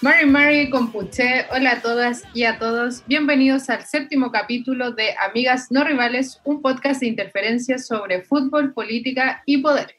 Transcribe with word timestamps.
Mary 0.00 0.26
Mary 0.26 0.70
Compuche, 0.70 1.46
hola 1.50 1.72
a 1.72 1.82
todas 1.82 2.22
y 2.32 2.44
a 2.44 2.60
todos. 2.60 3.02
Bienvenidos 3.08 3.68
al 3.68 3.84
séptimo 3.84 4.30
capítulo 4.30 4.92
de 4.92 5.16
Amigas 5.18 5.72
No 5.72 5.82
Rivales, 5.82 6.40
un 6.44 6.62
podcast 6.62 7.00
de 7.00 7.08
interferencias 7.08 7.88
sobre 7.88 8.22
fútbol, 8.22 8.72
política 8.72 9.42
y 9.44 9.58
poder. 9.58 9.96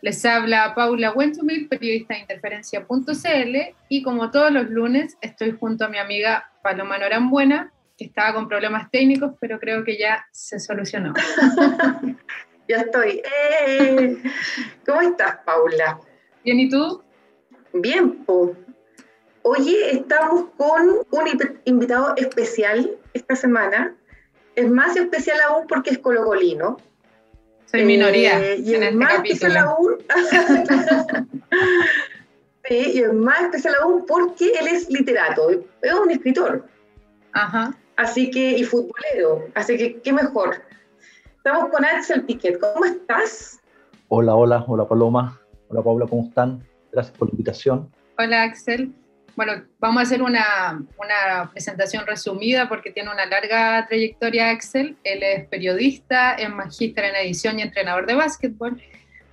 Les 0.00 0.24
habla 0.24 0.74
Paula 0.74 1.12
Wentumil, 1.12 1.68
periodista 1.68 2.14
de 2.14 2.20
interferencia.cl, 2.20 3.56
y 3.90 4.02
como 4.02 4.30
todos 4.30 4.50
los 4.50 4.70
lunes 4.70 5.18
estoy 5.20 5.50
junto 5.52 5.84
a 5.84 5.88
mi 5.88 5.98
amiga 5.98 6.50
Paloma 6.62 6.96
Norambuena, 6.96 7.74
que 7.98 8.06
estaba 8.06 8.32
con 8.32 8.48
problemas 8.48 8.90
técnicos, 8.90 9.32
pero 9.38 9.60
creo 9.60 9.84
que 9.84 9.98
ya 9.98 10.24
se 10.32 10.58
solucionó. 10.58 11.12
ya 12.68 12.76
estoy. 12.76 13.20
¡Eh! 13.58 14.16
¿Cómo 14.86 15.02
estás, 15.02 15.40
Paula? 15.44 16.00
Bien, 16.42 16.58
¿y 16.58 16.70
tú? 16.70 17.02
Bien, 17.74 18.24
pues 18.24 18.56
Oye, 19.48 19.92
estamos 19.92 20.46
con 20.56 21.06
un 21.08 21.24
invitado 21.66 22.14
especial 22.16 22.90
esta 23.14 23.36
semana. 23.36 23.94
Es 24.56 24.68
más 24.68 24.96
especial 24.96 25.38
aún 25.42 25.68
porque 25.68 25.90
es 25.90 25.98
colocolino. 25.98 26.78
Soy 27.66 27.84
minoría 27.84 28.40
eh, 28.40 28.56
y 28.58 28.74
es 28.74 28.82
este 28.82 28.96
más 28.96 29.14
especial 29.14 29.56
aún. 29.58 29.98
y 32.70 33.00
es 33.00 33.12
más 33.12 33.42
especial 33.42 33.76
aún 33.82 34.04
porque 34.04 34.50
él 34.50 34.66
es 34.66 34.90
literato, 34.90 35.48
es 35.80 35.94
un 35.94 36.10
escritor. 36.10 36.66
Ajá. 37.30 37.72
Así 37.94 38.32
que, 38.32 38.58
y 38.58 38.64
futbolero. 38.64 39.46
Así 39.54 39.78
que, 39.78 40.00
qué 40.00 40.12
mejor. 40.12 40.60
Estamos 41.36 41.70
con 41.70 41.84
Axel 41.84 42.24
Piquet. 42.24 42.58
¿Cómo 42.58 42.84
estás? 42.84 43.60
Hola, 44.08 44.34
hola, 44.34 44.64
hola 44.66 44.88
Paloma. 44.88 45.40
Hola 45.68 45.84
Paula, 45.84 46.06
¿cómo 46.08 46.26
están? 46.26 46.66
Gracias 46.90 47.16
por 47.16 47.28
la 47.28 47.30
invitación. 47.30 47.88
Hola 48.18 48.42
Axel. 48.42 48.92
Bueno, 49.36 49.64
vamos 49.78 50.00
a 50.00 50.02
hacer 50.04 50.22
una, 50.22 50.82
una, 50.98 51.50
presentación 51.52 52.06
resumida 52.06 52.70
porque 52.70 52.90
tiene 52.90 53.10
una 53.10 53.26
larga 53.26 53.86
trayectoria 53.86 54.48
Axel. 54.48 54.96
Él 55.04 55.22
es 55.22 55.46
periodista, 55.48 56.32
es 56.32 56.48
magíster 56.48 57.04
en 57.04 57.16
edición 57.16 57.58
y 57.58 57.62
entrenador 57.62 58.06
de 58.06 58.14
básquetbol. 58.14 58.80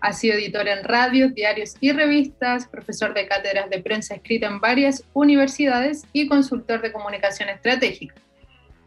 Ha 0.01 0.11
sido 0.11 0.35
editor 0.35 0.67
en 0.67 0.83
radios, 0.83 1.33
diarios 1.33 1.75
y 1.79 1.93
revistas, 1.93 2.67
profesor 2.67 3.13
de 3.13 3.25
cátedras 3.27 3.69
de 3.69 3.79
prensa 3.79 4.15
escrita 4.15 4.47
en 4.47 4.59
varias 4.59 5.05
universidades 5.13 6.05
y 6.11 6.27
consultor 6.27 6.81
de 6.81 6.91
comunicación 6.91 7.47
estratégica. 7.47 8.15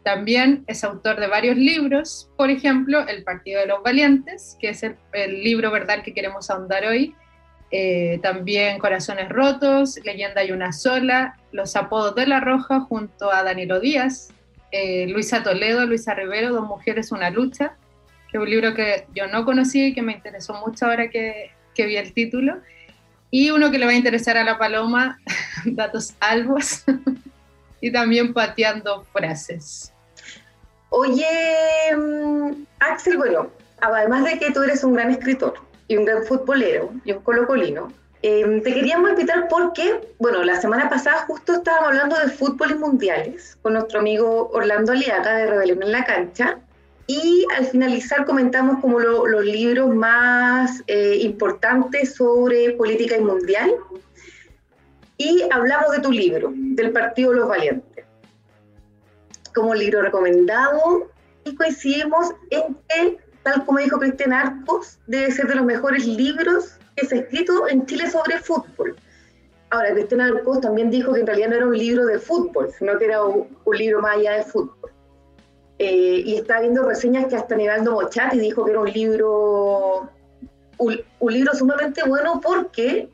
También 0.03 0.65
es 0.67 0.83
autor 0.83 1.19
de 1.19 1.25
varios 1.25 1.57
libros, 1.57 2.29
por 2.37 2.51
ejemplo, 2.51 3.07
El 3.07 3.23
Partido 3.23 3.61
de 3.61 3.65
los 3.65 3.81
Valientes, 3.81 4.55
que 4.61 4.69
es 4.69 4.83
el, 4.83 4.95
el 5.13 5.43
libro 5.43 5.71
verdad 5.71 6.03
que 6.03 6.13
queremos 6.13 6.51
ahondar 6.51 6.85
hoy, 6.85 7.15
eh, 7.71 8.19
también 8.21 8.79
Corazones 8.79 9.29
Rotos, 9.29 9.99
Leyenda 10.03 10.43
y 10.43 10.51
una 10.51 10.71
sola, 10.71 11.37
Los 11.51 11.75
apodos 11.75 12.15
de 12.15 12.27
la 12.27 12.39
Roja 12.39 12.81
junto 12.81 13.31
a 13.31 13.43
Danilo 13.43 13.79
Díaz, 13.79 14.29
eh, 14.71 15.07
Luisa 15.07 15.43
Toledo, 15.43 15.85
Luisa 15.85 16.13
Rivero, 16.13 16.53
Dos 16.53 16.67
Mujeres, 16.67 17.11
una 17.11 17.29
lucha, 17.29 17.75
que 18.31 18.37
es 18.37 18.41
un 18.41 18.49
libro 18.49 18.73
que 18.73 19.07
yo 19.13 19.27
no 19.27 19.45
conocí 19.45 19.87
y 19.87 19.93
que 19.93 20.01
me 20.01 20.13
interesó 20.13 20.53
mucho 20.53 20.85
ahora 20.85 21.09
que, 21.09 21.51
que 21.75 21.85
vi 21.85 21.97
el 21.97 22.13
título. 22.13 22.57
Y 23.29 23.51
uno 23.51 23.71
que 23.71 23.77
le 23.77 23.85
va 23.85 23.91
a 23.91 23.95
interesar 23.95 24.37
a 24.37 24.43
la 24.43 24.57
Paloma, 24.57 25.19
Datos 25.65 26.13
Albos, 26.19 26.83
y 27.81 27.91
también 27.91 28.33
Pateando 28.33 29.03
Frases. 29.11 29.93
Oye, 30.89 31.25
mm, 31.95 32.65
Axel, 32.79 33.17
bueno, 33.17 33.51
además 33.81 34.23
de 34.23 34.39
que 34.39 34.51
tú 34.51 34.63
eres 34.63 34.83
un 34.83 34.93
gran 34.93 35.11
escritor, 35.11 35.55
y 35.87 35.97
un 35.97 36.05
gran 36.05 36.23
futbolero 36.23 36.91
y 37.05 37.11
un 37.11 37.21
colocolino. 37.21 37.91
Eh, 38.23 38.61
te 38.63 38.73
queríamos 38.73 39.11
invitar 39.11 39.47
porque, 39.47 40.01
bueno, 40.17 40.43
la 40.43 40.59
semana 40.59 40.89
pasada 40.89 41.25
justo 41.27 41.53
estábamos 41.53 41.89
hablando 41.89 42.17
de 42.17 42.29
fútbol 42.29 42.71
y 42.71 42.75
mundiales 42.75 43.57
con 43.61 43.73
nuestro 43.73 43.99
amigo 43.99 44.49
Orlando 44.53 44.91
Aliaga 44.91 45.35
de 45.37 45.45
Rebelión 45.45 45.83
en 45.83 45.91
la 45.91 46.03
Cancha. 46.03 46.59
Y 47.05 47.45
al 47.55 47.65
finalizar 47.65 48.25
comentamos 48.25 48.81
como 48.81 48.99
los 48.99 49.45
libros 49.45 49.95
más 49.95 50.83
eh, 50.87 51.19
importantes 51.21 52.15
sobre 52.15 52.71
política 52.71 53.15
y 53.15 53.21
mundial. 53.21 53.75
Y 55.17 55.43
hablamos 55.51 55.91
de 55.91 55.99
tu 55.99 56.11
libro, 56.11 56.51
del 56.53 56.91
Partido 56.91 57.33
los 57.33 57.47
Valientes, 57.47 58.05
como 59.55 59.73
libro 59.73 60.01
recomendado. 60.01 61.09
Y 61.45 61.55
coincidimos 61.55 62.33
en 62.49 62.75
que 62.89 63.17
tal 63.47 63.65
como 63.65 63.79
dijo 63.79 63.97
Cristian 63.97 64.33
Arcos, 64.33 64.99
debe 65.07 65.31
ser 65.31 65.47
de 65.47 65.55
los 65.55 65.63
mejores 65.63 66.05
libros 66.05 66.77
que 66.97 67.05
se 67.05 67.15
ha 67.15 67.19
escrito 67.19 67.69
en 67.69 67.85
Chile 67.85 68.09
sobre 68.09 68.39
fútbol. 68.39 68.97
Ahora, 69.69 69.93
Cristian 69.93 70.19
Arcos 70.19 70.59
también 70.59 70.91
dijo 70.91 71.13
que 71.13 71.21
en 71.21 71.27
realidad 71.27 71.49
no 71.49 71.55
era 71.55 71.67
un 71.67 71.77
libro 71.77 72.05
de 72.05 72.19
fútbol, 72.19 72.69
sino 72.77 72.97
que 72.97 73.05
era 73.05 73.23
un, 73.23 73.47
libro 73.71 74.01
más 74.01 74.17
allá 74.17 74.33
de 74.33 74.43
fútbol. 74.43 74.91
Eh, 75.79 76.23
y 76.25 76.35
estaba 76.35 76.59
viendo 76.59 76.83
reseñas 76.83 77.27
que 77.27 77.37
hasta 77.37 77.55
Nevaldo 77.55 77.93
Mochati 77.93 78.37
dijo 78.37 78.65
que 78.65 78.71
era 78.71 78.81
un 78.81 78.91
libro, 78.91 80.09
un, 80.79 81.31
libro 81.31 81.53
sumamente 81.53 82.03
bueno 82.03 82.41
porque 82.43 83.09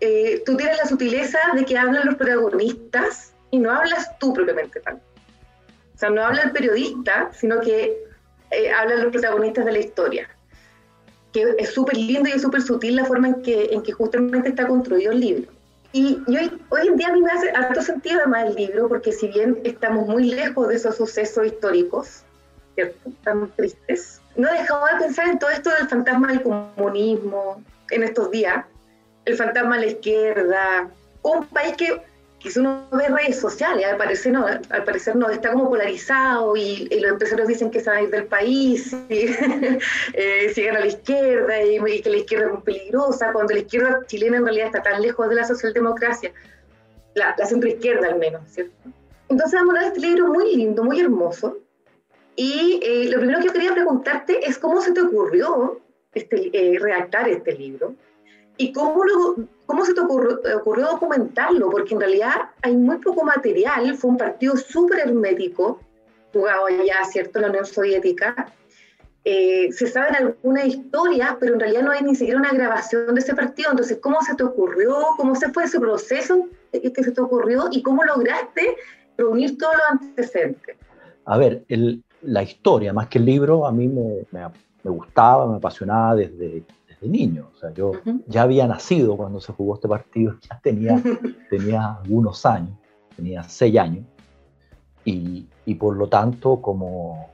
eh, 0.00 0.42
tú 0.44 0.54
tienes 0.58 0.76
la 0.76 0.84
sutileza 0.84 1.38
de 1.54 1.64
que 1.64 1.78
hablan 1.78 2.04
los 2.04 2.16
protagonistas 2.16 3.32
y 3.50 3.58
no 3.58 3.70
hablas 3.70 4.18
tú 4.18 4.34
propiamente 4.34 4.80
tal. 4.80 4.96
O 4.96 5.98
sea, 5.98 6.10
no 6.10 6.22
habla 6.22 6.42
el 6.42 6.52
periodista, 6.52 7.30
sino 7.32 7.60
que 7.60 8.07
eh, 8.50 8.70
hablan 8.70 9.02
los 9.02 9.12
protagonistas 9.12 9.64
de 9.64 9.72
la 9.72 9.78
historia. 9.78 10.28
Que 11.32 11.54
es 11.58 11.70
súper 11.70 11.96
lindo 11.96 12.28
y 12.28 12.32
es 12.32 12.42
súper 12.42 12.62
sutil 12.62 12.96
la 12.96 13.04
forma 13.04 13.28
en 13.28 13.42
que, 13.42 13.68
en 13.72 13.82
que 13.82 13.92
justamente 13.92 14.48
está 14.48 14.66
construido 14.66 15.12
el 15.12 15.20
libro. 15.20 15.52
Y, 15.92 16.18
hoy, 16.26 16.62
hoy 16.68 16.88
en 16.88 16.96
día 16.96 17.08
a 17.08 17.12
mí 17.12 17.22
me 17.22 17.30
hace 17.30 17.50
harto 17.50 17.80
sentido 17.80 18.18
además 18.20 18.48
el 18.48 18.54
libro, 18.54 18.88
porque 18.88 19.12
si 19.12 19.28
bien 19.28 19.58
estamos 19.64 20.06
muy 20.06 20.24
lejos 20.24 20.68
de 20.68 20.76
esos 20.76 20.96
sucesos 20.96 21.46
históricos, 21.46 22.22
¿cierto? 22.74 23.10
Tan 23.24 23.50
tristes, 23.56 24.20
no 24.36 24.48
he 24.48 24.52
dejado 24.52 24.84
de 24.86 25.04
pensar 25.04 25.28
en 25.28 25.38
todo 25.38 25.50
esto 25.50 25.70
del 25.70 25.88
fantasma 25.88 26.28
del 26.28 26.42
comunismo 26.42 27.62
en 27.90 28.02
estos 28.02 28.30
días, 28.30 28.66
el 29.24 29.36
fantasma 29.36 29.76
de 29.76 29.86
la 29.86 29.92
izquierda, 29.92 30.90
un 31.22 31.46
país 31.46 31.76
que 31.76 32.00
que 32.40 32.50
si 32.50 32.60
uno 32.60 32.86
ve 32.92 33.08
redes 33.08 33.40
sociales, 33.40 33.84
al 33.86 33.96
parecer 33.96 34.32
no, 34.32 34.46
al 34.46 34.84
parecer 34.84 35.16
no, 35.16 35.28
está 35.28 35.52
como 35.52 35.68
polarizado 35.68 36.56
y, 36.56 36.88
los 37.00 37.12
empresarios 37.12 37.48
dicen 37.48 37.70
que 37.70 37.80
se 37.80 37.90
van 37.90 37.98
a 37.98 38.02
ir 38.02 38.10
del 38.10 38.26
país, 38.26 38.92
y, 39.08 39.26
eh, 40.14 40.52
siguen 40.54 40.76
a 40.76 40.80
la 40.80 40.86
izquierda 40.86 41.62
y, 41.62 42.00
que 42.00 42.10
la 42.10 42.16
izquierda 42.16 42.46
es 42.46 42.52
muy 42.52 42.62
peligrosa, 42.62 43.32
cuando 43.32 43.54
la 43.54 43.60
izquierda 43.60 44.00
chilena 44.06 44.36
en 44.36 44.44
realidad 44.44 44.66
está 44.66 44.82
tan 44.82 45.02
lejos 45.02 45.28
de 45.28 45.34
la 45.34 45.44
socialdemocracia, 45.44 46.32
la, 47.14 47.34
la 47.36 47.46
centroizquierda 47.46 48.06
al 48.06 48.18
menos, 48.18 48.42
¿cierto? 48.48 48.72
Entonces 49.28 49.58
vamos 49.58 49.74
a 49.74 49.78
hablar 49.78 49.92
este 49.92 50.06
libro 50.06 50.28
muy 50.28 50.54
lindo, 50.54 50.84
muy 50.84 51.00
hermoso, 51.00 51.58
y 52.40 52.78
eh, 52.84 53.10
lo 53.10 53.18
primero 53.18 53.40
que 53.40 53.46
yo 53.46 53.52
quería 53.52 53.72
preguntarte 53.72 54.48
es 54.48 54.58
cómo 54.58 54.80
se 54.80 54.92
te 54.92 55.00
ocurrió 55.00 55.80
este, 56.14 56.50
eh, 56.52 56.78
redactar 56.78 57.28
este 57.28 57.52
libro, 57.52 57.96
¿Y 58.60 58.72
cómo, 58.72 59.04
cómo 59.66 59.84
se 59.84 59.94
te 59.94 60.00
ocurrió, 60.00 60.86
documentarlo? 60.86 61.70
Porque 61.70 61.94
en 61.94 62.00
realidad 62.00 62.50
hay 62.60 62.76
muy 62.76 62.98
poco 62.98 63.24
material, 63.24 63.94
fue 63.94 64.10
un 64.10 64.16
partido 64.16 64.56
súper 64.56 64.98
hermético, 64.98 65.80
jugado 66.32 66.66
allá, 66.66 67.04
¿cierto?, 67.04 67.38
en 67.38 67.42
la 67.42 67.48
Unión 67.50 67.66
Soviética. 67.66 68.52
Eh, 69.24 69.70
se 69.72 69.86
saben 69.86 70.16
algunas 70.16 70.66
historias, 70.66 71.36
pero 71.38 71.54
en 71.54 71.60
realidad 71.60 71.82
no 71.82 71.92
hay 71.92 72.02
ni 72.02 72.16
siquiera 72.16 72.40
una 72.40 72.50
grabación 72.50 73.14
de 73.14 73.20
ese 73.20 73.34
partido. 73.34 73.70
Entonces, 73.70 73.98
¿cómo 74.00 74.20
se 74.22 74.34
te 74.34 74.42
ocurrió? 74.42 74.96
¿Cómo 75.16 75.36
se 75.36 75.52
fue 75.52 75.64
ese 75.64 75.78
proceso 75.78 76.48
que 76.72 77.04
se 77.04 77.12
te 77.12 77.20
ocurrió? 77.20 77.68
¿Y 77.70 77.82
cómo 77.82 78.02
lograste 78.02 78.76
reunir 79.16 79.56
todos 79.56 79.74
los 79.74 80.02
antecedentes? 80.02 80.76
A 81.26 81.38
ver, 81.38 81.62
el, 81.68 82.02
la 82.22 82.42
historia, 82.42 82.92
más 82.92 83.06
que 83.08 83.18
el 83.18 83.26
libro, 83.26 83.66
a 83.66 83.72
mí 83.72 83.86
me, 83.86 84.26
me, 84.32 84.48
me 84.82 84.90
gustaba, 84.90 85.46
me 85.46 85.58
apasionaba 85.58 86.16
desde 86.16 86.64
de 87.00 87.08
niño. 87.08 87.50
O 87.54 87.58
sea, 87.58 87.72
yo 87.72 87.92
ya 88.26 88.42
había 88.42 88.66
nacido 88.66 89.16
cuando 89.16 89.40
se 89.40 89.52
jugó 89.52 89.74
este 89.74 89.88
partido, 89.88 90.36
ya 90.40 90.60
tenía, 90.62 91.02
tenía 91.50 91.98
algunos 92.02 92.44
años, 92.46 92.76
tenía 93.16 93.42
seis 93.44 93.76
años, 93.78 94.04
y, 95.04 95.46
y 95.64 95.74
por 95.74 95.96
lo 95.96 96.08
tanto, 96.08 96.60
como, 96.60 97.30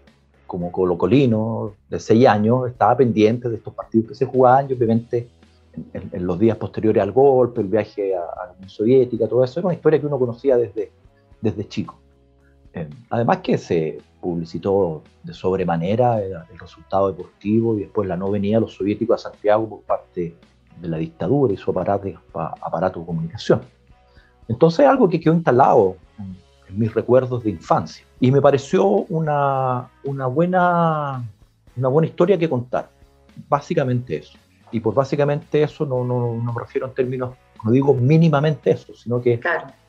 como 0.46 0.70
colocolino 0.70 1.72
de 1.88 1.98
seis 1.98 2.26
años, 2.26 2.68
estaba 2.68 2.96
pendiente 2.96 3.48
de 3.48 3.56
estos 3.56 3.74
partidos 3.74 4.08
que 4.08 4.14
se 4.14 4.26
jugaban, 4.26 4.70
y 4.70 4.74
obviamente 4.74 5.28
en, 5.92 6.26
los 6.26 6.38
días 6.38 6.56
posteriores 6.56 7.02
al 7.02 7.12
golpe, 7.12 7.60
el 7.60 7.68
viaje 7.68 8.14
a, 8.14 8.20
a, 8.20 8.46
la 8.46 8.52
Unión 8.52 8.68
Soviética, 8.68 9.26
todo 9.26 9.42
eso, 9.42 9.60
era 9.60 9.66
una 9.66 9.74
historia 9.74 9.98
que 9.98 10.06
uno 10.06 10.18
conocía 10.18 10.56
desde, 10.56 10.92
desde 11.40 11.66
chico. 11.66 11.98
Eh, 12.74 12.88
además 13.10 13.38
que 13.38 13.56
se 13.56 13.98
publicitó 14.20 15.02
de 15.22 15.32
sobremanera 15.32 16.20
el, 16.20 16.58
resultado 16.58 17.08
deportivo 17.08 17.76
y 17.76 17.82
después 17.82 18.08
la 18.08 18.16
no 18.16 18.30
venida 18.30 18.56
de 18.56 18.62
los 18.62 18.74
soviéticos 18.74 19.24
a 19.24 19.30
Santiago 19.30 19.68
por 19.68 19.82
parte 19.82 20.34
de 20.80 20.88
la 20.88 20.96
dictadura 20.96 21.52
y 21.52 21.56
su 21.56 21.70
aparato, 21.70 22.08
aparato 22.32 23.00
de 23.00 23.06
comunicación. 23.06 23.60
Entonces 24.48 24.86
algo 24.86 25.08
que 25.08 25.20
quedó 25.20 25.34
instalado 25.34 25.96
en, 26.18 26.44
mis 26.76 26.92
recuerdos 26.92 27.44
de 27.44 27.50
infancia 27.50 28.04
y 28.18 28.32
me 28.32 28.40
pareció 28.40 28.84
una, 28.84 29.90
una, 30.02 30.26
buena, 30.26 31.22
una 31.76 31.88
buena 31.88 32.08
historia 32.08 32.36
que 32.36 32.48
contar. 32.48 32.90
Básicamente 33.48 34.16
eso. 34.16 34.36
Y 34.72 34.80
por 34.80 34.94
básicamente 34.94 35.62
eso 35.62 35.86
no, 35.86 36.02
no, 36.02 36.34
no 36.34 36.52
me 36.52 36.60
refiero 36.60 36.88
en 36.88 36.94
términos 36.94 37.36
no 37.64 37.70
digo 37.70 37.94
mínimamente 37.94 38.70
eso, 38.70 38.94
sino 38.94 39.22
que 39.22 39.40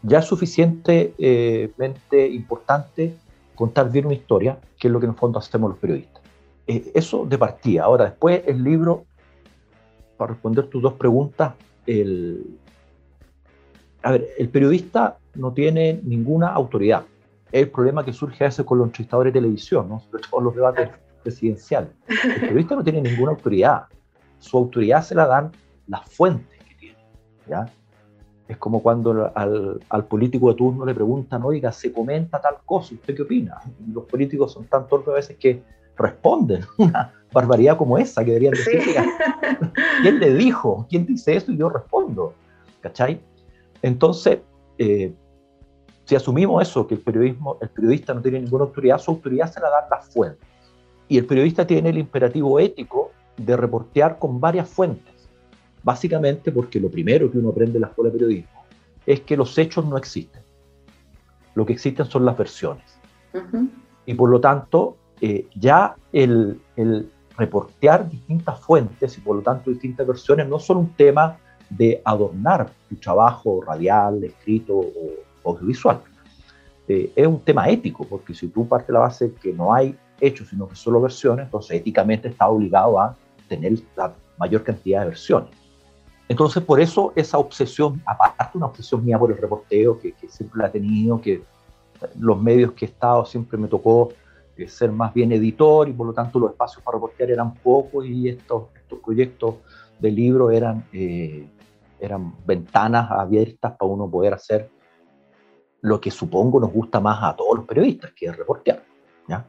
ya 0.01 0.19
es 0.19 0.25
suficientemente 0.25 2.27
importante 2.27 3.15
contar 3.53 3.91
bien 3.91 4.05
una 4.05 4.15
historia, 4.15 4.57
que 4.79 4.87
es 4.87 4.91
lo 4.91 4.99
que 4.99 5.05
en 5.05 5.11
el 5.11 5.17
fondo 5.17 5.39
hacemos 5.39 5.69
los 5.69 5.79
periodistas. 5.79 6.21
Eh, 6.67 6.91
eso 6.95 7.25
de 7.25 7.37
partida. 7.37 7.83
Ahora, 7.83 8.05
después 8.05 8.41
el 8.47 8.63
libro, 8.63 9.05
para 10.17 10.33
responder 10.33 10.67
tus 10.67 10.81
dos 10.81 10.93
preguntas, 10.93 11.53
el, 11.85 12.57
a 14.03 14.11
ver, 14.11 14.29
el 14.37 14.49
periodista 14.49 15.17
no 15.35 15.51
tiene 15.51 15.99
ninguna 16.03 16.49
autoridad. 16.49 17.03
Es 17.51 17.63
el 17.63 17.69
problema 17.69 18.05
que 18.05 18.13
surge 18.13 18.43
a 18.43 18.47
veces 18.47 18.65
con 18.65 18.77
los 18.77 18.87
entrevistadores 18.87 19.33
de 19.33 19.39
televisión, 19.39 19.89
¿no? 19.89 19.99
sobre 19.99 20.23
todo 20.29 20.41
los 20.41 20.55
debates 20.55 20.89
presidenciales. 21.23 21.89
El 22.07 22.39
periodista 22.39 22.75
no 22.75 22.83
tiene 22.83 23.01
ninguna 23.01 23.31
autoridad. 23.31 23.83
Su 24.39 24.57
autoridad 24.57 25.03
se 25.03 25.15
la 25.15 25.27
dan 25.27 25.51
las 25.87 26.09
fuentes. 26.09 26.54
¿Ya? 27.47 27.65
Es 28.47 28.57
como 28.57 28.81
cuando 28.83 29.31
al, 29.33 29.79
al, 29.89 30.05
político 30.05 30.49
de 30.49 30.55
turno 30.55 30.85
le 30.85 30.93
preguntan, 30.93 31.41
oiga, 31.43 31.71
se 31.71 31.91
comenta 31.91 32.39
tal 32.39 32.57
cosa, 32.63 32.93
¿usted 32.93 33.15
qué 33.15 33.23
opina? 33.23 33.59
Y 33.87 33.91
los 33.91 34.05
políticos 34.05 34.53
son 34.53 34.65
tan 34.65 34.87
torpes 34.87 35.09
a 35.09 35.15
veces 35.15 35.37
que 35.37 35.63
responden 35.97 36.61
una 36.77 37.13
barbaridad 37.31 37.77
como 37.77 37.97
esa, 37.97 38.23
que 38.23 38.31
deberían 38.31 38.53
decir, 38.53 38.81
¿quién 40.01 40.19
le 40.19 40.33
dijo? 40.35 40.85
¿Quién 40.89 41.05
dice 41.05 41.35
eso? 41.35 41.51
Y 41.51 41.57
yo 41.57 41.69
respondo, 41.69 42.33
¿cachai? 42.81 43.19
Entonces, 43.81 44.39
eh, 44.77 45.13
si 46.05 46.15
asumimos 46.15 46.61
eso, 46.61 46.85
que 46.87 46.95
el, 46.95 47.01
periodismo, 47.01 47.57
el 47.61 47.69
periodista 47.69 48.13
no 48.13 48.21
tiene 48.21 48.39
ninguna 48.39 48.65
autoridad, 48.65 48.99
su 48.99 49.11
autoridad 49.11 49.51
se 49.51 49.59
la 49.59 49.69
dan 49.69 49.83
las 49.89 50.07
fuentes. 50.07 50.47
Y 51.07 51.17
el 51.17 51.25
periodista 51.25 51.65
tiene 51.65 51.89
el 51.89 51.97
imperativo 51.97 52.59
ético 52.59 53.11
de 53.37 53.57
reportear 53.57 54.17
con 54.17 54.39
varias 54.39 54.69
fuentes. 54.69 55.14
Básicamente 55.85 56.51
porque 56.51 56.79
lo 56.79 56.89
primero 56.89 57.29
que 57.29 57.37
uno 57.37 57.49
aprende 57.49 57.77
en 57.77 57.81
la 57.81 57.87
escuela 57.89 58.09
de 58.09 58.17
periodismo 58.17 58.65
es 59.05 59.21
que 59.21 59.37
los 59.37 59.55
hechos 59.55 59.85
no 59.85 59.97
existen. 59.97 60.41
Lo 61.53 61.63
que 61.63 61.73
existen 61.73 62.07
son 62.07 62.25
las 62.25 62.35
versiones. 62.35 62.83
Y 64.07 64.15
por 64.15 64.31
lo 64.31 64.41
tanto, 64.41 64.97
eh, 65.21 65.47
ya 65.53 65.95
el, 66.11 66.59
reportear 67.37 68.09
distintas 68.09 68.59
fuentes 68.61 69.15
y 69.15 69.21
por 69.21 69.35
lo 69.35 69.43
tanto 69.43 69.69
distintas 69.69 70.07
versiones 70.07 70.47
no 70.47 70.57
son 70.57 70.77
un 70.77 70.89
tema 70.93 71.37
de 71.69 72.01
adornar 72.03 72.71
tu 72.89 72.95
trabajo 72.95 73.61
radial, 73.61 74.23
escrito 74.23 74.73
o 74.75 75.51
audiovisual. 75.51 76.01
Eh, 76.87 77.11
es 77.15 77.27
un 77.27 77.41
tema 77.41 77.69
ético, 77.69 78.07
porque 78.07 78.33
si 78.33 78.47
tú 78.47 78.67
partes 78.67 78.87
de 78.87 78.93
la 78.93 79.01
base 79.01 79.31
que 79.39 79.53
no 79.53 79.71
hay 79.71 79.95
hechos, 80.19 80.49
sino 80.49 80.67
que 80.67 80.75
solo 80.75 80.99
versiones, 80.99 81.45
entonces 81.45 81.77
éticamente 81.77 82.29
está 82.29 82.47
obligado 82.47 82.99
a 82.99 83.15
tener 83.47 83.73
la 83.95 84.15
mayor 84.39 84.63
cantidad 84.63 85.01
de 85.01 85.09
versiones. 85.09 85.64
Entonces, 86.27 86.63
por 86.63 86.79
eso 86.79 87.13
esa 87.15 87.37
obsesión, 87.37 88.01
aparte 88.05 88.57
una 88.57 88.67
obsesión 88.67 89.05
mía 89.05 89.19
por 89.19 89.31
el 89.31 89.37
reporteo, 89.37 89.99
que, 89.99 90.13
siempre 90.27 90.61
la 90.61 90.67
he 90.67 90.71
tenido, 90.71 91.21
que 91.21 91.43
los 92.19 92.41
medios 92.41 92.71
que 92.73 92.85
he 92.85 92.87
estado 92.87 93.25
siempre 93.25 93.57
me 93.57 93.67
tocó 93.67 94.09
ser 94.67 94.91
más 94.91 95.13
bien 95.13 95.31
editor 95.33 95.87
y 95.89 95.93
por 95.93 96.07
lo 96.07 96.13
tanto 96.13 96.39
los 96.39 96.51
espacios 96.51 96.81
para 96.81 96.95
reportear 96.95 97.29
eran 97.29 97.53
pocos 97.55 98.05
y 98.05 98.29
estos, 98.29 98.63
estos 98.75 98.99
proyectos 98.99 99.55
de 99.99 100.11
libro 100.11 100.49
eran, 100.49 100.85
eh, 100.93 101.47
eran 101.99 102.33
ventanas 102.45 103.11
abiertas 103.11 103.73
para 103.77 103.91
uno 103.91 104.09
poder 104.09 104.33
hacer 104.33 104.69
lo 105.81 106.01
que 106.01 106.09
supongo 106.09 106.59
nos 106.59 106.71
gusta 106.71 106.99
más 106.99 107.21
a 107.21 107.35
todos 107.35 107.57
los 107.57 107.65
periodistas, 107.65 108.11
que 108.13 108.25
es 108.25 108.35
reportear. 108.35 108.83
¿ya? 109.27 109.45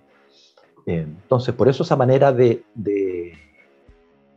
Eh, 0.85 1.07
entonces, 1.07 1.55
por 1.55 1.69
eso 1.69 1.83
esa 1.83 1.97
manera 1.97 2.33
de, 2.33 2.63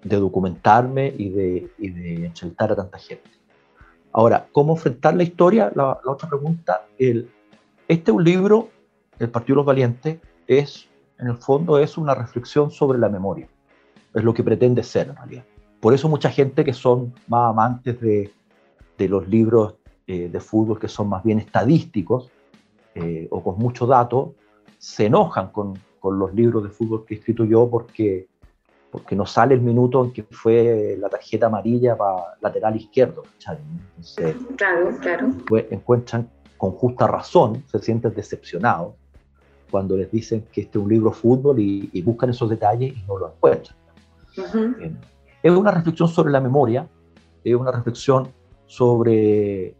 documentarme 0.03 1.13
y 1.17 1.29
de, 1.29 1.71
y 1.77 1.89
de 1.89 2.31
a 2.57 2.75
tanta 2.75 2.97
gente. 2.97 3.29
Ahora, 4.11 4.47
¿cómo 4.51 4.73
enfrentar 4.73 5.15
la 5.15 5.23
historia? 5.23 5.71
La, 5.75 5.99
otra 6.05 6.29
pregunta, 6.29 6.87
el, 6.97 7.29
este 7.87 8.11
es 8.11 8.15
un 8.15 8.23
libro, 8.23 8.69
El 9.19 9.29
Partido 9.29 9.55
de 9.55 9.57
los 9.57 9.65
Valientes, 9.65 10.19
es, 10.47 10.87
en 11.19 11.27
el 11.27 11.37
fondo, 11.37 11.77
es 11.77 11.97
una 11.97 12.15
reflexión 12.15 12.71
sobre 12.71 12.97
la 12.97 13.09
memoria. 13.09 13.47
Es 14.13 14.23
lo 14.23 14.33
que 14.33 14.43
pretende 14.43 14.83
ser, 14.83 15.09
en 15.09 15.15
realidad. 15.15 15.43
Por 15.79 15.93
eso 15.93 16.09
mucha 16.09 16.29
gente 16.29 16.65
que 16.65 16.73
son 16.73 17.13
más 17.27 17.51
amantes 17.51 17.99
de, 18.01 18.31
de 18.97 19.07
los 19.07 19.27
libros 19.27 19.75
eh, 20.11 20.27
de 20.27 20.39
fútbol 20.39 20.79
que 20.79 20.87
son 20.87 21.07
más 21.07 21.23
bien 21.23 21.37
estadísticos 21.37 22.31
eh, 22.95 23.27
o 23.29 23.43
con 23.43 23.59
mucho 23.59 23.85
dato, 23.85 24.33
se 24.79 25.05
enojan 25.05 25.49
con, 25.51 25.77
con, 25.99 26.17
los 26.17 26.33
libros 26.33 26.63
de 26.63 26.69
fútbol 26.69 27.05
que 27.05 27.13
he 27.13 27.17
escrito 27.17 27.45
yo 27.45 27.69
porque, 27.69 28.27
porque 28.91 29.15
no 29.15 29.25
sale 29.25 29.53
el 29.53 29.61
minuto 29.61 30.03
en 30.03 30.11
que 30.11 30.23
fue 30.23 30.97
la 30.99 31.09
tarjeta 31.09 31.47
amarilla 31.47 31.95
para 31.97 32.35
lateral 32.41 32.75
izquierdo. 32.75 33.23
claro, 34.55 34.97
claro. 34.99 35.31
Pues 35.47 35.65
encuentran 35.69 36.29
con 36.57 36.71
justa 36.71 37.07
razón, 37.07 37.63
se 37.67 37.79
sienten 37.79 38.13
decepcionados 38.13 38.95
cuando 39.69 39.95
les 39.95 40.11
dicen 40.11 40.45
que 40.51 40.61
este 40.61 40.77
es 40.77 40.83
un 40.83 40.89
libro 40.89 41.11
fútbol 41.11 41.59
y, 41.59 42.01
buscan 42.01 42.31
esos 42.31 42.49
detalles 42.49 42.97
y 42.97 43.03
no 43.07 43.17
lo 43.17 43.27
encuentran. 43.27 43.77
Es 45.41 45.51
una 45.51 45.71
reflexión 45.71 46.09
sobre 46.09 46.31
la 46.31 46.41
memoria, 46.41 46.87
es 47.43 47.55
una 47.55 47.71
reflexión 47.71 48.27
sobre 48.65 49.75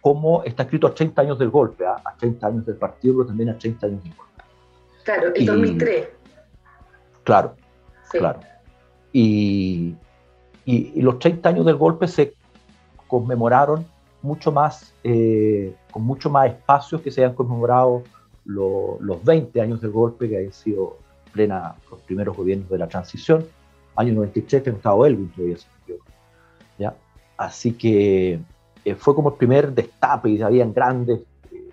cómo 0.00 0.42
está 0.44 0.64
escrito 0.64 0.86
a 0.86 0.94
30 0.94 1.22
años 1.22 1.38
del 1.38 1.50
golpe, 1.50 1.86
a, 1.86 2.02
30 2.18 2.46
años 2.46 2.66
del 2.66 2.76
partido, 2.76 3.14
pero 3.14 3.26
también 3.28 3.50
a 3.50 3.58
30 3.58 3.86
años 3.86 4.02
del 4.02 4.14
golpe. 4.14 4.42
Claro, 5.04 5.32
el 5.34 5.46
2003. 5.46 6.08
Claro, 7.22 7.56
claro. 8.18 8.40
Y, 9.12 9.94
y, 10.64 11.00
los 11.02 11.18
30 11.18 11.48
años 11.48 11.66
del 11.66 11.76
golpe 11.76 12.08
se 12.08 12.34
conmemoraron 13.06 13.86
mucho 14.22 14.50
más, 14.50 14.92
eh, 15.04 15.74
con 15.92 16.02
mucho 16.02 16.30
más 16.30 16.48
espacios 16.48 17.00
que 17.02 17.10
se 17.10 17.24
han 17.24 17.34
conmemorado 17.34 18.02
los 18.44 19.24
20 19.24 19.60
años 19.60 19.80
del 19.80 19.90
golpe, 19.90 20.28
que 20.28 20.38
han 20.38 20.52
sido 20.52 20.98
plena 21.32 21.74
los 21.90 22.00
primeros 22.00 22.36
gobiernos 22.36 22.68
de 22.68 22.78
la 22.78 22.88
transición, 22.88 23.46
año 23.96 24.14
93 24.14 24.62
que 24.62 24.70
no 24.70 24.76
estaba 24.76 25.06
Elwin 25.06 25.30
todavía 25.30 25.56
¿ya? 26.78 26.94
Así 27.36 27.72
que 27.72 28.40
eh, 28.84 28.94
fue 28.94 29.14
como 29.14 29.30
el 29.30 29.36
primer 29.36 29.72
destape 29.72 30.30
y 30.30 30.42
habían 30.42 30.72
grandes 30.72 31.20
eh, 31.52 31.70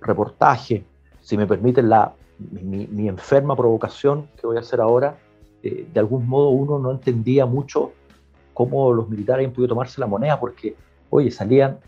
reportajes. 0.00 0.82
Si 1.20 1.36
me 1.36 1.46
permiten 1.46 1.88
la, 1.88 2.12
mi, 2.38 3.08
enferma 3.08 3.56
provocación 3.56 4.28
que 4.40 4.46
voy 4.46 4.56
a 4.56 4.60
hacer 4.60 4.80
ahora, 4.80 5.16
eh, 5.68 5.86
de 5.92 6.00
algún 6.00 6.28
modo 6.28 6.48
uno 6.50 6.78
no 6.78 6.90
entendía 6.90 7.46
mucho 7.46 7.92
cómo 8.54 8.92
los 8.92 9.08
militares 9.08 9.38
habían 9.38 9.52
podido 9.52 9.68
tomarse 9.68 10.00
la 10.00 10.06
moneda, 10.06 10.40
porque, 10.40 10.74
oye, 11.10 11.30
salían 11.30 11.78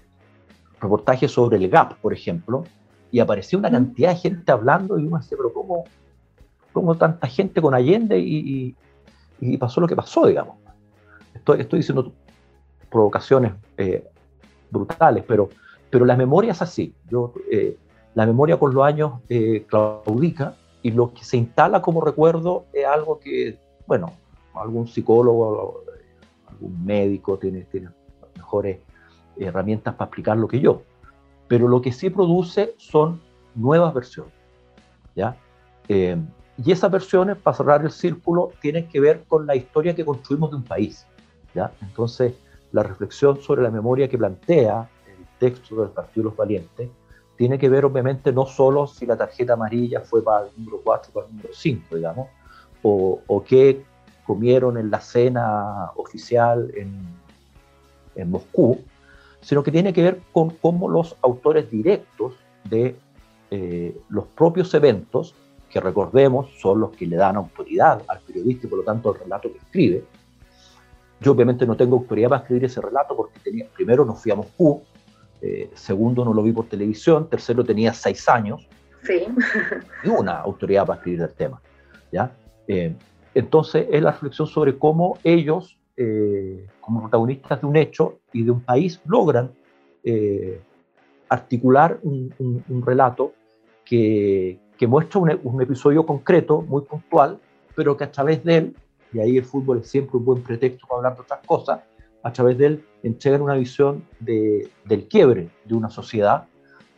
reportajes 0.81 1.31
sobre 1.31 1.57
el 1.57 1.69
GAP, 1.69 1.95
por 1.95 2.13
ejemplo, 2.13 2.65
y 3.11 3.19
apareció 3.19 3.59
una 3.59 3.71
cantidad 3.71 4.11
de 4.11 4.17
gente 4.17 4.53
hablando 4.53 4.99
y 4.99 5.07
uno 5.07 5.19
decía, 5.19 5.37
pero 5.37 5.53
¿cómo, 5.53 5.85
cómo 6.73 6.95
tanta 6.97 7.27
gente 7.27 7.61
con 7.61 7.75
Allende 7.75 8.19
y, 8.19 8.77
y, 9.41 9.57
pasó 9.57 9.81
lo 9.81 9.89
que 9.89 9.97
pasó, 9.97 10.27
digamos? 10.27 10.57
Estoy, 11.35 11.61
estoy 11.61 11.81
diciendo 11.81 12.13
provocaciones 12.89 13.53
eh, 13.77 14.07
brutales, 14.71 15.25
pero, 15.27 15.49
pero 15.91 16.05
la 16.05 16.17
memoria 16.17 16.53
es 16.53 16.63
así. 16.63 16.95
Yo, 17.09 17.33
eh, 17.51 17.77
la 18.15 18.27
memoria 18.27 18.59
con 18.59 18.75
los 18.75 18.85
años 18.85 19.21
eh, 19.29 19.65
claudica 19.69 20.55
y 20.83 20.91
lo 20.91 21.13
que 21.13 21.25
se 21.25 21.37
instala 21.37 21.83
como 21.83 22.01
recuerdo 22.01 22.67
es 22.73 22.87
algo 22.87 23.19
que, 23.19 23.59
bueno, 23.91 24.13
algún 24.55 24.87
psicólogo, 24.87 25.83
algún 26.47 26.85
médico 26.85 27.39
tiene, 27.39 27.63
tiene 27.63 27.89
mejores 28.37 28.79
herramientas 29.37 29.95
para 29.95 30.07
explicar 30.07 30.37
lo 30.37 30.49
que 30.49 30.61
yo 30.61 30.83
pero 31.51 31.67
lo 31.67 31.83
que 31.83 31.91
sí 31.91 32.11
produce 32.11 32.77
son 32.79 33.21
nuevas 33.57 33.93
versiones. 33.93 34.33
¿ya? 35.17 35.37
Eh, 35.89 36.17
y 36.65 36.71
esas 36.71 36.93
versiones, 36.93 37.39
para 37.39 37.57
cerrar 37.57 37.85
el 37.85 37.91
círculo, 37.91 38.53
tienen 38.63 38.87
que 38.87 39.01
ver 39.01 39.25
con 39.27 39.49
la 39.49 39.57
historia 39.57 39.93
que 39.97 40.05
construimos 40.05 40.51
de 40.51 40.59
un 40.59 40.63
país. 40.63 41.05
¿ya? 41.53 41.73
Entonces, 41.83 42.35
la 42.71 42.85
reflexión 42.85 43.41
sobre 43.41 43.63
la 43.63 43.71
memoria 43.73 44.09
que 44.09 44.17
plantea 44.17 44.89
el 45.09 45.27
texto 45.41 45.75
del 45.81 45.91
Partido 45.91 46.23
de 46.23 46.31
los 46.31 46.37
Valientes 46.37 46.89
tiene 47.37 47.59
que 47.59 47.69
ver, 47.69 47.85
obviamente, 47.85 48.31
no 48.31 48.47
solo 48.47 48.87
si 48.87 49.05
la 49.05 49.17
tarjeta 49.17 49.55
amarilla 49.55 50.03
fue 50.03 50.23
para 50.23 50.47
el 50.47 50.53
número 50.57 50.81
4 50.85 51.11
o 51.11 51.15
para 51.15 51.27
el 51.27 51.33
número 51.33 51.49
5, 51.53 51.97
digamos, 51.97 52.29
o, 52.83 53.21
o 53.27 53.45
qué 53.45 53.83
comieron 54.27 54.79
en 54.79 54.91
la 54.91 55.01
cena 55.01 55.91
oficial 55.97 56.71
en, 56.77 56.93
en 58.15 58.31
Moscú, 58.31 58.81
sino 59.41 59.63
que 59.63 59.73
tiene 59.73 59.93
que 59.93 60.03
ver 60.03 60.21
con 60.33 60.51
cómo 60.51 60.89
los 60.89 61.17
autores 61.23 61.71
directos 61.71 62.35
de 62.65 62.97
eh, 63.51 64.01
los 64.09 64.27
propios 64.27 64.73
eventos, 64.75 65.35
que 65.69 65.81
recordemos 65.81 66.51
son 66.61 66.81
los 66.81 66.91
que 66.91 67.07
le 67.07 67.17
dan 67.17 67.37
autoridad 67.37 68.03
al 68.07 68.21
periodista 68.21 68.67
y 68.67 68.71
por 68.71 68.81
lo 68.81 68.85
tanto 68.85 69.11
al 69.11 69.21
relato 69.21 69.51
que 69.53 69.59
escribe. 69.59 70.05
Yo 71.21 71.33
obviamente 71.33 71.67
no 71.67 71.77
tengo 71.77 71.97
autoridad 71.97 72.29
para 72.29 72.43
escribir 72.43 72.65
ese 72.65 72.81
relato 72.81 73.17
porque 73.17 73.39
tenía, 73.41 73.67
primero 73.75 74.05
no 74.05 74.15
fui 74.15 74.33
a 74.33 74.37
Moscú, 74.37 74.83
eh, 75.43 75.71
segundo 75.75 76.25
no 76.25 76.35
lo 76.35 76.43
vi 76.43 76.53
por 76.53 76.67
televisión, 76.67 77.29
tercero 77.29 77.65
tenía 77.65 77.93
seis 77.93 78.29
años. 78.29 78.67
Sí. 79.03 79.27
y 80.05 80.09
una 80.09 80.41
autoridad 80.41 80.87
para 80.87 80.99
escribir 80.99 81.23
el 81.23 81.33
tema. 81.33 81.61
¿ya? 82.13 82.31
Eh, 82.69 82.95
entonces 83.35 83.87
es 83.91 84.03
la 84.03 84.13
reflexión 84.13 84.47
sobre 84.47 84.79
cómo 84.79 85.19
ellos 85.25 85.79
eh, 86.03 86.67
como 86.81 87.03
protagonistas 87.03 87.61
de 87.61 87.67
un 87.67 87.77
hecho 87.77 88.21
y 88.33 88.43
de 88.43 88.51
un 88.51 88.63
país, 88.63 89.01
logran 89.05 89.51
eh, 90.03 90.59
articular 91.29 92.01
un, 92.03 92.33
relato 92.87 93.35
que, 93.85 94.59
muestra 94.89 95.21
un, 95.21 95.61
episodio 95.61 96.07
concreto, 96.07 96.63
muy 96.63 96.83
puntual, 96.83 97.39
pero 97.77 97.99
que 97.99 98.05
a 98.05 98.11
través 98.11 98.43
de 98.45 98.57
él, 98.57 98.77
y 99.13 99.19
ahí 99.19 99.37
el 99.37 99.45
fútbol 99.45 99.81
es 99.81 99.91
siempre 99.91 100.17
un 100.17 100.25
buen 100.25 100.43
pretexto 100.43 100.87
para 100.87 100.97
hablar 101.01 101.17
de 101.17 101.21
otras 101.21 101.41
cosas, 101.45 101.81
a 102.23 102.33
través 102.33 102.57
de 102.57 102.67
él 102.67 102.85
entregan 103.03 103.43
una 103.43 103.57
visión 103.57 104.03
del 104.21 105.07
quiebre 105.07 105.51
de 105.67 105.75
una 105.75 105.91
sociedad 105.91 106.47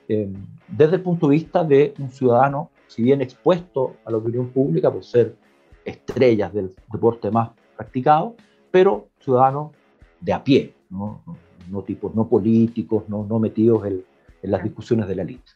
eh, 0.09 0.29
desde 0.69 0.97
el 0.97 1.03
punto 1.03 1.27
de 1.27 1.33
vista 1.33 1.65
de 1.65 1.93
un 1.99 2.11
ciudadano, 2.11 2.71
si 2.87 3.03
bien 3.03 3.21
expuesto 3.21 3.97
a 4.05 4.11
la 4.11 4.19
opinión 4.19 4.49
pública 4.51 4.93
por 4.93 5.03
ser 5.03 5.35
estrellas 5.85 6.53
del 6.53 6.75
deporte 6.93 7.31
más 7.31 7.51
practicado, 7.77 8.37
pero 8.71 9.09
ciudadanos 9.21 9.73
de 10.21 10.33
a 10.33 10.43
pie, 10.43 10.75
no, 10.91 11.23
no, 11.71 11.83
tipos 11.83 12.15
no 12.15 12.29
políticos, 12.29 13.05
no, 13.09 13.25
no 13.25 13.39
metidos 13.39 13.87
en, 13.87 14.05
en, 14.43 14.51
las 14.51 14.63
discusiones 14.63 15.09
de 15.09 15.17
la 15.17 15.23
élite. 15.23 15.53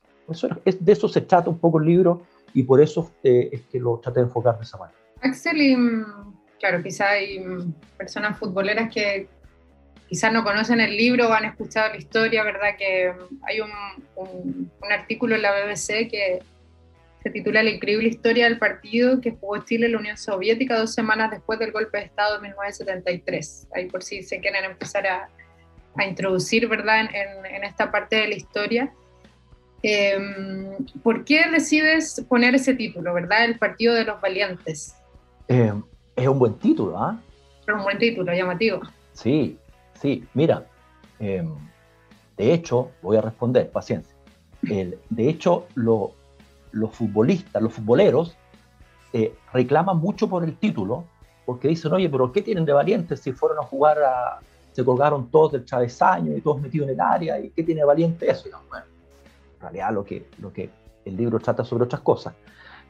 Es, 0.65 0.85
de 0.85 0.93
eso 0.93 1.09
se 1.09 1.21
trata 1.21 1.51
un 1.51 1.59
poco 1.59 1.79
el 1.79 1.87
libro 1.87 2.23
y 2.53 2.63
por 2.65 2.81
eso 2.81 3.13
eh, 3.23 3.49
es 3.53 3.63
que 3.63 3.79
lo 3.79 3.99
traté 3.99 4.21
de 4.21 4.27
enfocar 4.27 4.57
de 4.57 4.65
esa 4.65 4.77
manera. 4.79 4.99
Axel, 5.23 5.61
y, 5.61 5.77
claro, 6.59 6.83
quizá 6.83 7.11
hay 7.11 7.45
personas 7.97 8.39
futboleras 8.39 8.93
que 8.93 9.29
quizás 10.09 10.33
no 10.33 10.43
conocen 10.43 10.81
el 10.81 10.97
libro 10.97 11.29
o 11.29 11.33
han 11.33 11.45
escuchado 11.45 11.91
la 11.91 11.97
historia, 11.97 12.43
¿verdad? 12.43 12.77
Que 12.79 13.13
hay 13.43 13.61
un, 13.61 13.71
un, 14.17 14.71
un 14.83 14.93
artículo 14.93 15.37
en 15.37 15.43
la 15.43 15.53
BBC 15.53 16.09
que 16.11 16.41
se 17.27 17.33
titula 17.33 17.61
La 17.65 17.71
increíble 17.71 18.07
historia 18.07 18.45
del 18.45 18.57
partido 18.57 19.21
que 19.21 19.33
jugó 19.33 19.59
Chile 19.65 19.87
en 19.87 19.93
la 19.93 19.99
Unión 19.99 20.17
Soviética 20.17 20.79
dos 20.79 20.95
semanas 20.95 21.33
después 21.33 21.59
del 21.59 21.73
golpe 21.73 21.99
de 21.99 22.05
Estado 22.05 22.37
de 22.37 22.43
1973. 22.43 23.67
Ahí 23.75 23.87
por 23.87 24.05
si 24.05 24.23
se 24.23 24.39
quieren 24.39 24.65
empezar 24.65 25.09
a, 25.09 25.29
a 25.97 26.07
introducir, 26.07 26.69
¿verdad?, 26.69 27.01
en, 27.01 27.45
en, 27.47 27.65
esta 27.65 27.91
parte 27.91 28.15
de 28.15 28.29
la 28.29 28.35
historia. 28.37 28.93
Em, 29.83 30.77
¿Por 31.03 31.25
qué 31.25 31.51
decides 31.51 32.25
poner 32.29 32.55
ese 32.55 32.75
título, 32.75 33.13
verdad? 33.13 33.45
El 33.45 33.59
Partido 33.59 33.95
de 33.95 34.05
los 34.05 34.21
Valientes. 34.21 34.95
Eh, 35.49 35.73
es 36.15 36.29
un 36.29 36.39
buen 36.39 36.55
título, 36.61 36.97
¿ah? 36.97 37.21
Es 37.67 37.75
un 37.75 37.83
buen 37.83 37.99
título, 37.99 38.33
llamativo. 38.33 38.83
Sí, 39.15 39.59
sí. 40.01 40.25
Mira, 40.33 40.65
em, 41.19 41.57
de 42.37 42.55
hecho, 42.55 42.93
voy 43.03 43.17
a 43.17 43.21
responder, 43.21 43.69
paciencia. 43.69 44.15
El, 44.71 45.01
de 45.11 45.29
hecho, 45.29 45.67
lo, 45.75 46.15
los 46.77 46.95
futbolistas, 46.95 47.63
los 47.63 47.73
futboleros, 47.73 48.37
eh, 49.13 49.35
reclaman 49.53 49.99
mucho 49.99 50.29
por 50.29 50.45
el 50.45 50.57
título, 50.57 51.05
porque 51.45 51.69
dicen, 51.69 51.93
oye, 51.93 52.09
pero 52.09 52.33
¿qué 52.33 52.43
tienen 52.43 52.65
de 52.65 52.73
valientes 52.73 53.21
si 53.21 53.33
fueron 53.33 53.59
a 53.59 53.63
jugar 53.63 53.99
a... 54.03 54.41
se 54.73 54.85
colgaron 54.85 55.31
todos 55.31 55.53
del 55.53 55.65
travesaño 55.65 56.37
y 56.37 56.41
todos 56.41 56.61
metidos 56.61 56.89
en 56.89 56.95
el 56.95 57.01
área, 57.01 57.41
¿y 57.41 57.51
qué 57.51 57.63
tiene 57.63 57.81
de 57.81 57.87
valiente 57.87 58.31
eso? 58.31 58.49
bueno, 58.69 58.85
en 59.55 59.61
realidad 59.61 59.93
lo 59.93 60.05
que, 60.05 60.29
lo 60.39 60.53
que 60.53 60.71
el 61.05 61.17
libro 61.17 61.39
trata 61.39 61.65
sobre 61.65 61.85
otras 61.85 62.03
cosas. 62.03 62.35